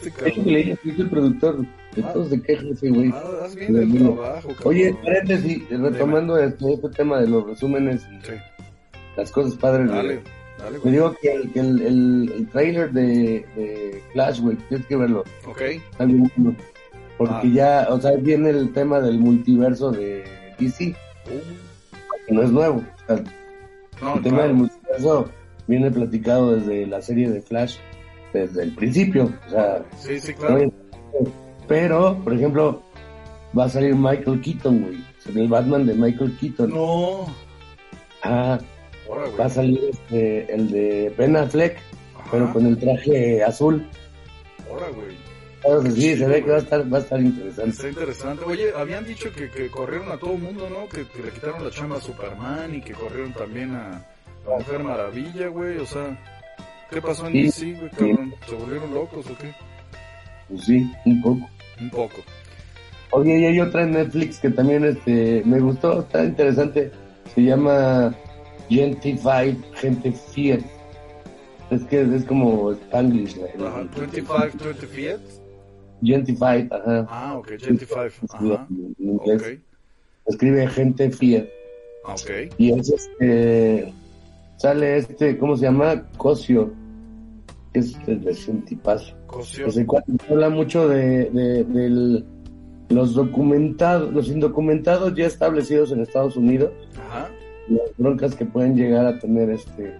[0.00, 1.58] Sí, este le el productor.
[1.94, 2.12] De ah.
[2.14, 3.12] todos de quejas, güey.
[3.14, 8.32] Ah, bien el trabajo, Oye, paréntesis, retomando este, este, tema de los resúmenes sí.
[9.16, 10.22] las cosas padres Dale.
[10.82, 15.24] Me digo que el, el, el, trailer de, de, Flash, güey, tienes que verlo.
[15.46, 15.62] Ok.
[17.18, 17.52] Porque ah.
[17.52, 20.24] ya, o sea, viene el tema del multiverso de
[20.58, 20.94] DC.
[22.26, 22.82] Que no es nuevo.
[23.08, 25.28] el tema del multiverso
[25.70, 27.76] viene platicado desde la serie de Flash,
[28.32, 29.32] desde el principio.
[29.46, 30.70] O sea, sí, sí, claro.
[31.68, 32.82] Pero, por ejemplo,
[33.56, 35.04] va a salir Michael Keaton, güey.
[35.34, 36.70] El Batman de Michael Keaton.
[36.70, 37.26] No.
[38.22, 38.58] Ah,
[39.38, 41.78] va a salir este, el de Ben Affleck,
[42.30, 43.86] pero con el traje azul.
[44.68, 45.92] Ahora, güey.
[45.92, 47.70] sí, se ve que va a estar, va a estar interesante.
[47.70, 48.44] Está interesante.
[48.44, 50.88] Oye, habían dicho que, que corrieron a todo el mundo, ¿no?
[50.88, 54.04] Que, le quitaron la chamba a Superman y que corrieron también a
[54.46, 55.78] la Mujer Maravilla, güey.
[55.78, 56.18] O sea,
[56.90, 58.34] ¿qué pasó en DC, güey, cabrón?
[58.48, 59.54] ¿Se volvieron locos o qué?
[60.48, 61.48] Pues sí, un poco.
[61.80, 62.16] Un poco.
[63.12, 66.92] Oye, y hay otra en Netflix que también este, me gustó, está interesante.
[67.34, 68.14] Se llama
[68.68, 70.60] Gentified, gente fiat.
[71.70, 73.38] Es que es como Spanglish.
[73.64, 75.20] Ajá, 25, 20 fiat.
[76.02, 77.06] Gentified, ajá.
[77.08, 78.12] Ah, ok, Gentified.
[78.28, 78.66] Ajá.
[78.70, 79.42] En inglés.
[79.42, 79.60] Okay.
[80.26, 81.46] Escribe gente fiat.
[82.04, 82.30] Ah, ok.
[82.58, 83.92] Y es este.
[84.60, 86.04] Sale este, ¿cómo se llama?
[86.16, 86.70] Cosio.
[87.72, 89.14] Que es el de Gentipaz.
[89.26, 89.66] Cosio.
[90.28, 92.24] habla mucho de, de, de
[92.88, 96.72] los documentados, los indocumentados ya establecidos en Estados Unidos.
[97.08, 97.28] Ajá
[97.70, 99.94] las broncas que pueden llegar a tener este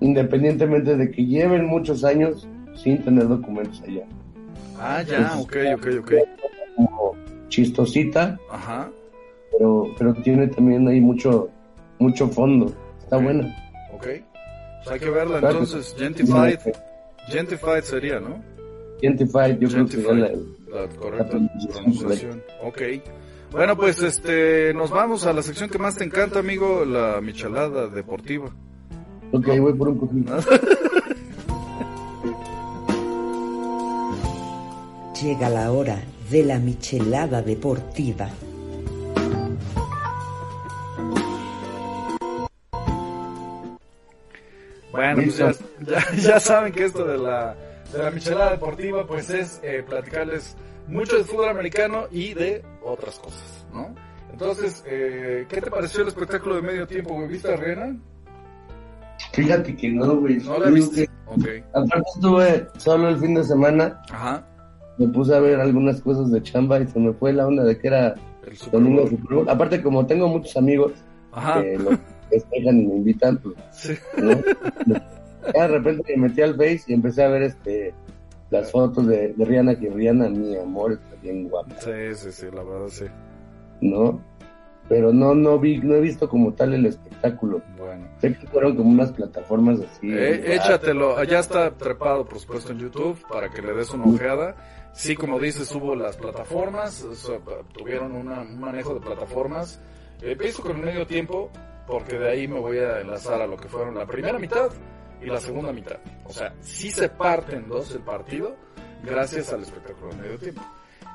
[0.00, 2.46] independientemente de que lleven muchos años
[2.76, 4.04] sin tener documentos allá.
[4.78, 6.12] Ah, ya, ok, ok, ok.
[6.76, 7.12] Como
[7.48, 8.88] chistosita, Ajá.
[9.50, 11.48] pero pero tiene también ahí mucho
[11.98, 12.72] mucho fondo.
[13.00, 13.67] Está buena.
[13.98, 14.06] Ok.
[14.84, 15.94] Pues hay que verla entonces.
[15.98, 16.58] Gentified.
[17.26, 18.42] Gentified sería, ¿no?
[19.00, 20.30] Gentified, yo creo que la,
[20.70, 21.38] la correcta
[21.68, 22.42] pronunciación.
[22.62, 22.82] Ok.
[23.50, 27.88] Bueno, pues este, nos vamos a la sección que más te encanta, amigo, la michelada
[27.88, 28.54] deportiva.
[29.32, 30.36] Ok, voy por un poquito.
[35.22, 38.28] Llega la hora de la michelada deportiva.
[44.98, 45.60] Bueno, pues
[46.24, 47.54] ya, saben que esto de la,
[47.92, 50.56] de la michelada deportiva pues es eh, platicarles
[50.88, 53.94] mucho de fútbol americano y de otras cosas, ¿no?
[54.32, 57.28] Entonces, eh, ¿qué te pareció el espectáculo de medio tiempo, güey?
[57.28, 57.96] ¿Viste a Rihanna?
[59.34, 60.38] Fíjate que no, güey.
[60.38, 61.08] No la viste.
[61.72, 64.02] Aparte estuve solo el fin de semana.
[64.10, 64.44] Ajá.
[64.98, 67.78] Me puse a ver algunas cosas de chamba y se me fue la onda de
[67.78, 69.48] que era el domingo de Super Bowl.
[69.48, 70.90] Aparte, como tengo muchos amigos
[71.30, 71.62] Ajá.
[71.62, 71.90] que lo
[72.28, 73.94] festejan y me invitan, pues, sí.
[74.16, 74.28] ¿no?
[75.52, 77.94] de repente me metí al Face y empecé a ver este
[78.50, 81.74] las fotos de, de Rihanna, que Rihanna, mi amor, está bien guapa.
[81.80, 83.04] Sí, sí, sí, la verdad sí.
[83.80, 84.22] ¿No?
[84.88, 87.60] Pero no, no vi, no he visto como tal el espectáculo.
[87.76, 88.08] Bueno.
[88.20, 90.10] Sé que fueron como unas plataformas así.
[90.10, 94.56] Eh, échatelo, ya está trepado por supuesto en YouTube para que le des una ojeada.
[94.94, 97.06] Sí, como dices, hubo las plataformas,
[97.74, 99.78] tuvieron un manejo de plataformas.
[100.22, 101.50] Eh, empiezo con medio tiempo,
[101.88, 104.70] porque de ahí me voy a enlazar a lo que fueron la primera mitad
[105.22, 105.98] y la segunda mitad.
[106.24, 108.54] O sea, sí se parte en dos el partido
[109.02, 110.62] gracias al espectáculo de medio tiempo.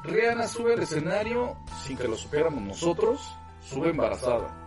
[0.04, 3.22] Rihanna sube al escenario sin que lo supiéramos nosotros,
[3.62, 4.60] sube embarazada.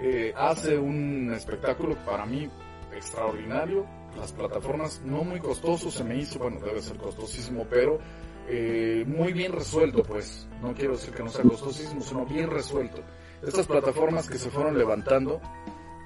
[0.00, 2.50] Eh, hace un espectáculo para mí
[2.94, 3.86] extraordinario,
[4.16, 7.98] las plataformas, no muy costoso se me hizo, bueno, debe ser costosísimo, pero
[8.46, 10.46] eh, muy bien resuelto, pues.
[10.62, 13.02] No quiero decir que no sea costosísimo, sino bien resuelto.
[13.42, 15.40] Estas plataformas que se fueron levantando,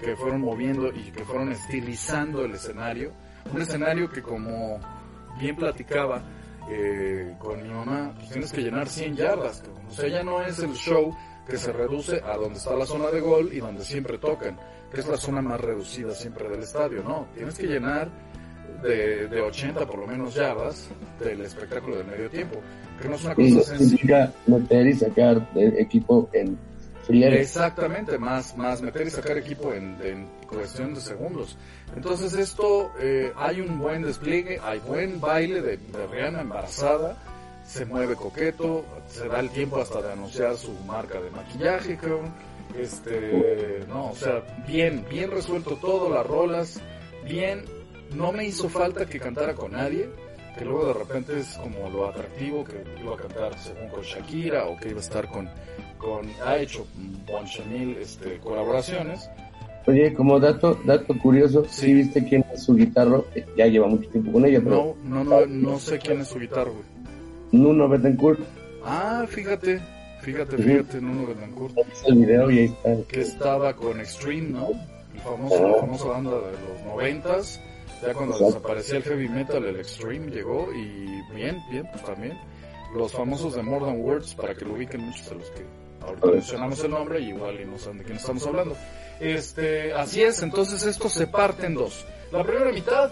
[0.00, 3.12] que fueron moviendo y que fueron estilizando el escenario,
[3.52, 4.80] un escenario que como
[5.38, 6.22] bien platicaba
[6.68, 10.58] eh, con mi mamá, pues tienes que llenar 100 yardas, o sea, ya no es
[10.58, 11.14] el show
[11.48, 14.58] que se reduce a donde está la zona de gol y donde siempre tocan,
[14.92, 18.08] que es la zona más reducida siempre del estadio, no, tienes que llenar
[18.82, 22.60] de, de 80 por lo menos yardas del espectáculo del medio tiempo,
[23.00, 24.32] que no es una cosa sencilla.
[24.46, 26.56] meter y sacar equipo en
[27.12, 31.56] Exactamente, más, más meter y sacar equipo en, en cuestión de segundos.
[31.96, 37.16] Entonces esto, eh, hay un buen despliegue, hay buen baile de, de Rihanna embarazada,
[37.66, 42.20] se mueve coqueto, se da el tiempo hasta de anunciar su marca de maquillaje, creo.
[42.78, 46.80] Este, no, o sea, bien, bien resuelto todo, las rolas,
[47.24, 47.64] bien,
[48.14, 50.08] no me hizo falta que cantara con nadie,
[50.57, 54.66] que luego de repente es como lo atractivo que iba a cantar según con Shakira
[54.66, 55.48] o que iba a estar con,
[55.98, 56.86] con ha hecho
[57.70, 59.28] mil este, colaboraciones.
[59.86, 61.94] Oye, como dato dato curioso, sí.
[61.94, 63.26] viste quién es su guitarro,
[63.57, 64.94] ya lleva mucho tiempo con ella, pero...
[65.03, 66.84] No, no, no, no sé quién es su guitarro, güey.
[67.53, 68.40] Nuno Betancourt.
[68.84, 69.80] Ah, fíjate,
[70.20, 71.74] fíjate, fíjate, Nuno Betancourt.
[72.07, 73.03] el video y ahí está.
[73.09, 74.68] Que estaba con Extreme, ¿no?
[75.14, 77.61] El famoso, la famosa banda de los noventas
[78.03, 82.38] ya cuando desaparecía el heavy metal, el extreme llegó y bien, bien, pues también.
[82.94, 85.64] Los famosos de More Than Words, para que lo ubiquen muchos de los que
[86.05, 88.76] ahorita mencionamos el nombre, igual y no saben de quién estamos hablando.
[89.20, 92.05] Este, así es, entonces esto se parte en dos.
[92.32, 93.11] La primera mitad,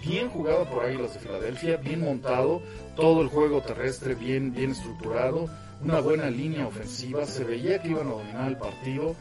[0.00, 2.62] bien jugado por Águilas de Filadelfia, bien montado,
[2.96, 5.46] todo el juego terrestre bien, bien estructurado,
[5.82, 9.14] una buena línea ofensiva, se veía que iban a dominar el partido.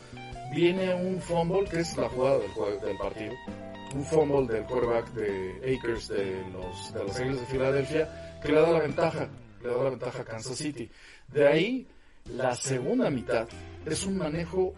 [0.53, 3.34] Viene un fumble, que es la jugada del, del partido
[3.95, 8.61] un fumble del quarterback de Akers de los de las Águilas de Filadelfia que le
[8.61, 9.29] da la ventaja,
[9.61, 10.89] le da la ventaja a Kansas City.
[11.27, 11.88] De ahí
[12.35, 13.47] la segunda mitad
[13.85, 14.73] es un manejo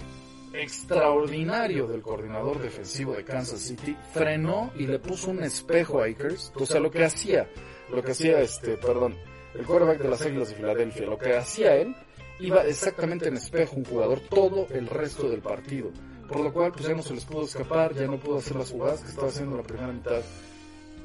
[0.53, 6.51] extraordinario del coordinador defensivo de Kansas City, frenó y le puso un espejo a Akers,
[6.55, 7.47] o sea, lo que hacía,
[7.91, 9.15] lo que hacía este, perdón,
[9.55, 11.95] el quarterback de las Águilas de Filadelfia, lo que hacía él
[12.39, 15.91] iba exactamente en espejo un jugador todo el resto del partido
[16.29, 18.71] por lo cual pues ya no se les pudo escapar, ya no pudo hacer las
[18.71, 20.21] jugadas que estaba haciendo la primera mitad.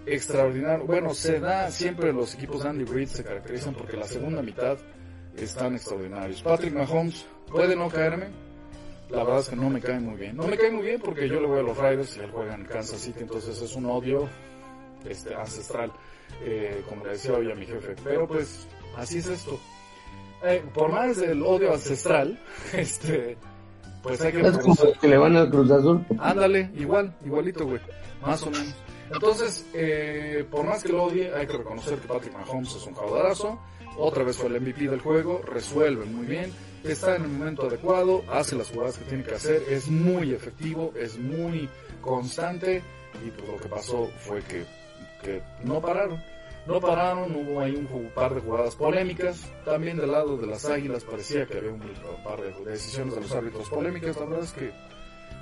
[0.06, 0.84] Extraordinario.
[0.84, 4.76] Bueno, se da, siempre los equipos de Andy Reid se caracterizan porque la segunda mitad
[5.34, 6.42] están extraordinarios.
[6.42, 8.26] Patrick Mahomes puede no caerme,
[9.08, 10.36] la verdad es que no me cae muy bien.
[10.36, 12.54] No me cae muy bien porque yo le voy a los Raiders y él juega
[12.54, 14.28] en Kansas City, entonces es un odio
[15.08, 15.90] este, ancestral,
[16.42, 17.94] eh, como le decía hoy a mi jefe.
[18.04, 19.58] Pero pues así es esto.
[20.42, 22.38] Eh, por más del odio ancestral,
[22.74, 23.38] este,
[24.04, 24.40] pues hay que...
[24.42, 26.06] Es como que le van al Cruz Azul.
[26.18, 27.80] Ándale, igual, igualito, güey.
[28.24, 28.74] Más o menos.
[29.10, 32.94] Entonces, eh, por más que lo odie, hay que reconocer que Patrick Mahomes es un
[32.94, 33.58] jugadorazo.
[33.96, 36.52] Otra vez fue el MVP del juego, resuelve muy bien,
[36.82, 40.92] está en el momento adecuado, hace las jugadas que tiene que hacer, es muy efectivo,
[40.96, 41.68] es muy
[42.00, 42.82] constante
[43.24, 44.64] y pues lo que pasó fue que,
[45.22, 46.20] que no pararon
[46.66, 51.04] no pararon, hubo ahí un par de jugadas polémicas, también del lado de las Águilas
[51.04, 51.80] parecía que había un
[52.24, 54.72] par de decisiones de los árbitros polémicas, la verdad es que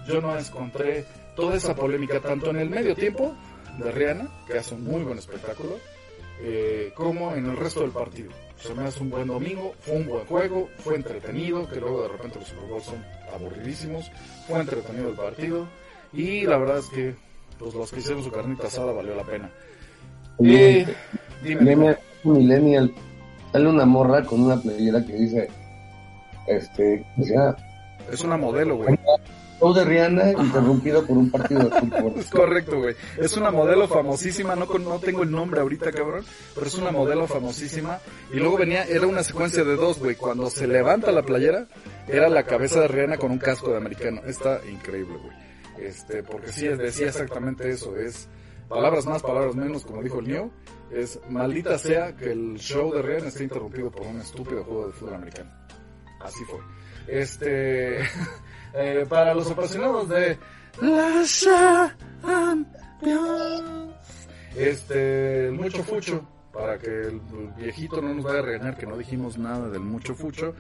[0.07, 1.05] yo no encontré
[1.37, 3.35] toda esa polémica tanto en el medio tiempo
[3.79, 5.79] de Rihanna, que hace un muy buen espectáculo,
[6.41, 8.31] eh, como en el resto del partido.
[8.57, 12.09] Se me hace un buen domingo, fue un buen juego, fue entretenido, que luego de
[12.09, 14.11] repente los Super son aburridísimos,
[14.49, 15.67] fue entretenido el partido
[16.13, 17.15] y la verdad es que
[17.59, 19.51] pues los que hicieron su carnita asada valió la pena.
[20.41, 20.87] Eh,
[21.43, 21.97] dime.
[22.25, 22.95] Millennial,
[23.51, 25.49] sale una morra con una playera que dice,
[26.47, 27.57] este, o sea,
[28.11, 28.97] es una modelo, güey.
[29.59, 32.15] Show de Rihanna interrumpido por un partido de fútbol.
[32.17, 32.97] es correcto, güey.
[33.19, 36.25] Es una modelo famosísima, no, no tengo el nombre ahorita, cabrón,
[36.55, 37.99] pero es una modelo famosísima.
[38.33, 40.17] Y luego venía, era una secuencia de dos, güey.
[40.17, 41.67] Cuando se levanta la playera,
[42.09, 44.23] era la cabeza de Rihanna con un casco de americano.
[44.27, 45.87] Está increíble, güey.
[45.87, 48.29] Este, porque sí, decía exactamente eso, es
[48.69, 50.51] palabras más, palabras menos, como dijo el mío,
[50.91, 54.93] es maldita sea que el show de Rihanna esté interrumpido por un estúpido juego de
[54.93, 55.51] fútbol americano.
[56.21, 56.59] Así fue.
[57.09, 58.01] Este,
[58.75, 60.39] eh, para los apasionados de
[60.81, 62.69] la Champions,
[64.57, 67.21] este, mucho fucho, para que el
[67.57, 70.55] viejito no nos vaya a regañar que no dijimos nada del mucho fucho.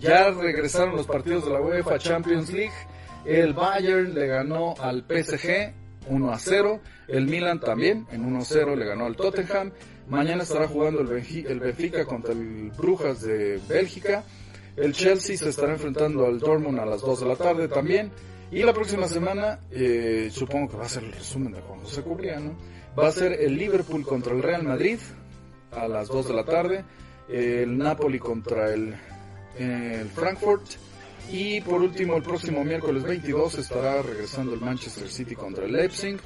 [0.00, 2.72] Ya regresaron los partidos de la UEFA Champions League.
[3.24, 6.80] El Bayern le ganó al PSG 1 a 0.
[7.08, 9.72] El Milan también en 1 a 0 le ganó al Tottenham.
[10.08, 11.06] Mañana estará jugando el,
[11.58, 14.24] Benfica contra el Brujas de Bélgica.
[14.76, 18.10] El Chelsea se estará enfrentando al Dortmund a las 2 de la tarde también.
[18.50, 22.02] Y la próxima semana, eh, supongo que va a ser el resumen de Juan José
[22.02, 22.56] Cubriano,
[22.98, 24.98] va a ser el Liverpool contra el Real Madrid
[25.72, 26.84] a las 2 de la tarde,
[27.28, 28.94] el Napoli contra el
[30.14, 30.62] Frankfurt
[31.30, 36.20] y por último el próximo miércoles 22 estará regresando el Manchester City contra el Leipzig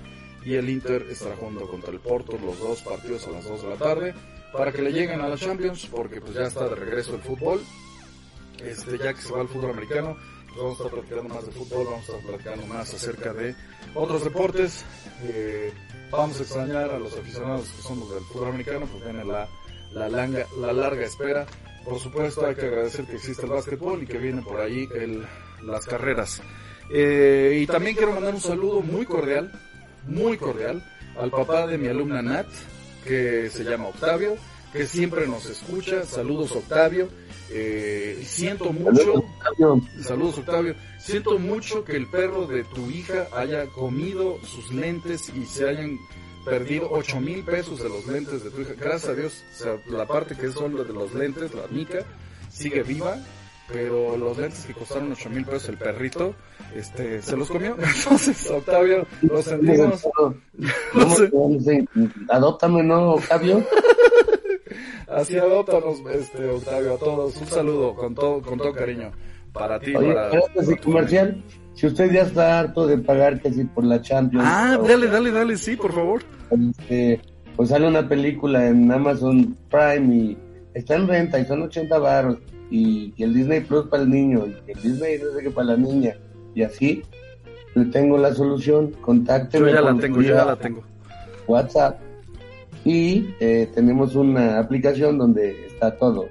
[0.45, 3.69] y el Inter estará jugando contra el Porto los dos partidos a las 2 de
[3.69, 4.15] la tarde
[4.53, 7.63] para que le lleguen a la Champions porque pues ya está de regreso el fútbol.
[8.65, 11.53] Este ya que se va al fútbol americano pues vamos a estar platicando más de
[11.53, 13.55] fútbol vamos a estar platicando más acerca de
[13.95, 14.85] otros deportes.
[15.23, 15.73] Eh,
[16.11, 19.49] vamos a extrañar a los aficionados que somos del fútbol americano pues viene la,
[19.93, 21.47] la, larga, la larga espera
[21.89, 25.27] por supuesto hay que agradecer que existe el básquetbol y que viene por ahí el,
[25.63, 26.43] las carreras
[26.91, 29.53] eh, y también quiero mandar un saludo muy cordial
[30.07, 30.83] muy cordial
[31.19, 32.47] al papá de mi alumna Nat,
[33.05, 34.37] que se llama Octavio,
[34.73, 36.05] que siempre nos escucha.
[36.05, 37.09] Saludos Octavio.
[37.51, 39.25] Eh, siento mucho,
[40.03, 45.47] saludos Octavio, siento mucho que el perro de tu hija haya comido sus lentes y
[45.47, 45.99] se hayan
[46.49, 48.75] perdido ocho mil pesos de los lentes de tu hija.
[48.79, 52.05] Gracias a Dios, o sea, la parte que es solo de los lentes, la mica,
[52.51, 53.19] sigue viva
[53.71, 56.35] pero los lentes que costaron 8 mil pesos el perrito,
[56.75, 57.77] este, se los comió.
[57.97, 60.07] Entonces, Octavio, lo sentimos.
[62.29, 63.65] Adóptame, ¿no, Octavio?
[65.09, 67.37] Así adóptanos, este, Octavio, a todos.
[67.37, 69.13] Un saludo con todo, con todo cariño.
[69.53, 70.63] Para ti, Oye, para...
[70.63, 71.43] si comercial,
[71.75, 74.45] si usted ya está harto de pagar casi por la Champions.
[74.47, 76.23] Ah, dale, dale, dale, sí, por favor.
[76.51, 77.21] Este,
[77.57, 80.39] pues sale una película en Amazon Prime y
[80.75, 82.39] está en renta y son 80 baros
[82.71, 85.69] y, y el Disney Plus para el niño y el Disney no sé qué para
[85.69, 86.15] la niña
[86.55, 87.03] y así
[87.75, 90.83] le tengo la solución contácteme Yo ya la tengo, yo ya la tengo.
[91.47, 91.99] WhatsApp
[92.85, 96.29] y eh, tenemos una aplicación donde está todo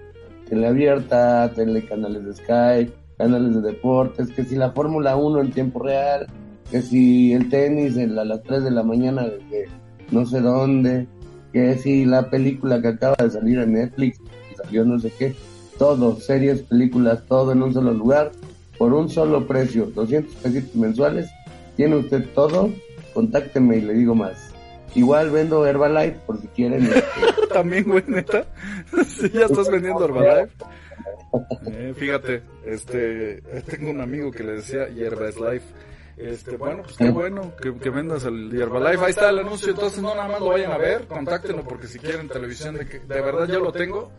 [0.49, 5.51] tele abierta, tele canales de Sky canales de deportes, que si la Fórmula 1 en
[5.51, 6.27] tiempo real,
[6.69, 9.67] que si el tenis en la- a las 3 de la mañana desde
[10.11, 11.07] no sé dónde,
[11.53, 14.19] que si la película que acaba de salir en Netflix
[14.51, 15.35] y salió no sé qué,
[15.77, 18.31] todo, series, películas, todo en un solo lugar,
[18.77, 21.29] por un solo precio, 200 pesitos mensuales,
[21.75, 22.71] tiene usted todo,
[23.13, 24.53] contácteme y le digo más.
[24.95, 26.83] Igual vendo Herbalife por si quieren.
[26.85, 27.03] este,
[27.53, 28.45] También, güey, neta.
[29.05, 30.53] Sí, ya estás vendiendo Herbalife.
[31.67, 35.65] Eh, fíjate, este, tengo un amigo que le decía Hierba es Life.
[36.17, 39.03] Este, bueno, pues qué bueno que, que vendas el Herbalife.
[39.05, 41.99] Ahí está el anuncio, entonces no nada más lo vayan a ver, contáctenlo porque si
[41.99, 44.11] quieren televisión, de, que, de verdad yo lo tengo.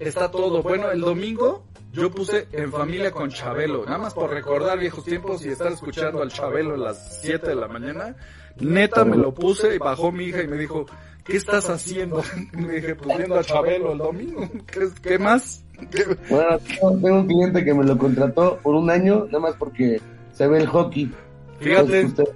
[0.00, 0.62] Está todo.
[0.62, 5.44] Bueno, el domingo yo puse en familia con Chabelo, nada más por recordar viejos tiempos
[5.44, 8.14] y estar escuchando al Chabelo a las 7 de la mañana.
[8.60, 10.86] Neta me lo puse y bajó mi hija y me dijo,
[11.24, 12.22] ¿qué estás haciendo?
[12.52, 14.48] Y me dije, pues viendo a Chabelo el domingo.
[14.66, 15.64] ¿Qué, qué más?
[15.90, 19.54] ¿Qué- Bueno, tengo, tengo un cliente que me lo contrató por un año, nada más
[19.56, 20.00] porque
[20.32, 21.12] se ve el hockey.
[21.58, 22.34] Fíjate, Entonces,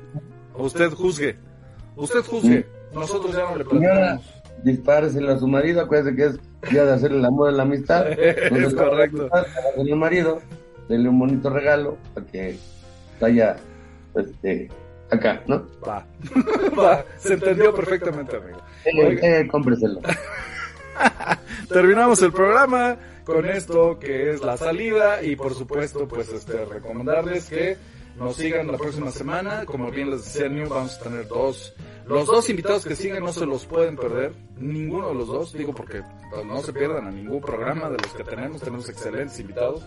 [0.55, 1.37] usted, usted juzgue.
[1.97, 2.66] Usted juzgue.
[2.95, 4.43] Nosotros ya no le platicamos.
[4.62, 8.07] dispáreselo a su marido, acuérdese que es día de hacerle el amor a la amistad.
[8.18, 9.29] Es correcto.
[9.77, 10.41] Con el marido,
[10.89, 12.57] denle un bonito regalo para que
[13.20, 13.57] vaya,
[14.14, 14.68] este,
[15.11, 15.66] acá, ¿no?
[15.87, 16.05] Va.
[16.79, 17.05] Va.
[17.18, 18.59] Se entendió perfectamente, amigo.
[18.85, 20.01] Eh, eh, cómpreselo.
[21.68, 27.49] Terminamos el programa con esto que es la salida y por supuesto pues este recomendarles
[27.49, 27.77] que
[28.17, 29.65] nos sigan la próxima semana.
[29.65, 31.75] Como bien les decía New vamos a tener dos.
[32.07, 34.33] Los dos invitados que siguen no se los pueden perder.
[34.59, 35.53] Ninguno de los dos.
[35.53, 38.61] Digo porque pues, no se pierdan a ningún programa de los que tenemos.
[38.61, 39.85] Tenemos excelentes invitados.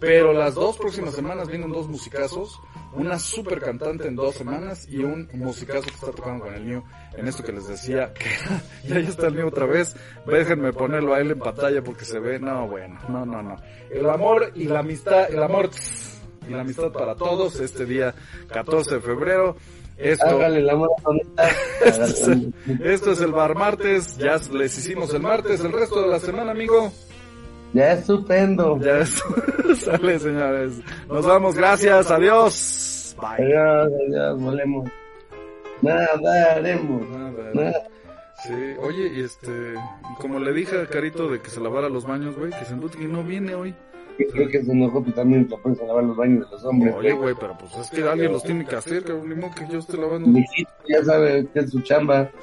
[0.00, 2.60] Pero las dos próximas semanas vienen dos musicazos,
[2.92, 6.84] una super cantante en dos semanas y un musicazo que está tocando con el New.
[7.16, 8.26] En esto que les decía, que
[8.88, 12.20] ya, ya está el New otra vez, déjenme ponerlo a él en pantalla porque se
[12.20, 13.56] ve, no bueno, no, no, no.
[13.90, 15.70] El amor y la amistad, el amor.
[15.70, 16.17] tss,
[16.48, 18.14] y la amistad para todos este día
[18.52, 19.56] 14 de febrero.
[19.96, 20.40] Esto,
[21.84, 26.00] esto, es el, esto es el bar martes, ya les hicimos el martes, el resto
[26.02, 26.92] de la semana, amigo.
[27.72, 28.78] Ya es estupendo.
[28.80, 29.22] Ya es-
[29.84, 30.74] sale, señores.
[31.08, 33.16] Nos vamos, gracias, adiós.
[33.20, 33.44] Bye.
[33.44, 34.88] Adiós, adiós, volemos.
[35.82, 37.08] Nada haremos.
[37.10, 37.50] Nada.
[37.54, 37.88] Nada.
[38.44, 39.74] Sí, oye, y este,
[40.20, 42.96] como le dije a Carito de que se lavara los baños, güey, que se embute
[42.96, 43.74] que no viene hoy.
[44.26, 46.94] Creo que se enojó que también te pones a lavar los baños de los hombres.
[46.96, 49.96] Oye, güey, pero pues es que alguien los tiene que hacer, cabrón, que yo esté
[49.96, 50.28] lavando.
[50.28, 52.30] Mi hijito ya sabe que es su chamba.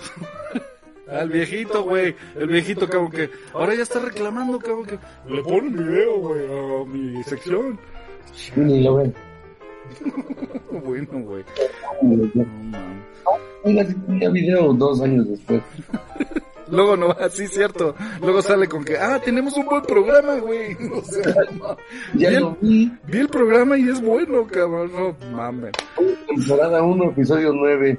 [1.10, 4.98] Al viejito, güey, el viejito, cabrón, que ahora ya está reclamando, cabrón, que
[5.30, 7.78] le pone un video, güey, a mi sección.
[8.56, 9.14] Ni lo ven.
[10.84, 11.44] Bueno, güey.
[13.64, 15.62] Mira, si tenía video dos años después.
[16.70, 17.96] Luego no va, sí, cierto.
[18.22, 20.76] Luego sale con que, ah, tenemos un buen programa, güey.
[20.94, 21.78] O sea, no.
[22.14, 22.92] Ya vi, el, lo vi.
[23.08, 24.92] vi el programa y es bueno, cabrón.
[24.94, 25.74] No mames.
[26.28, 27.98] Temporada 1, episodio 9.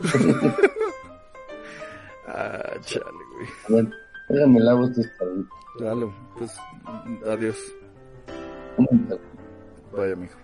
[2.28, 3.48] Ah, chale, güey.
[3.68, 3.94] A ver,
[4.28, 5.48] déjame lavo este espadito.
[5.78, 6.06] Dale,
[6.38, 6.52] pues,
[7.28, 7.56] adiós.
[9.92, 10.38] Vaya, mijo.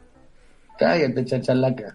[0.79, 1.95] Cállate, chachalaca.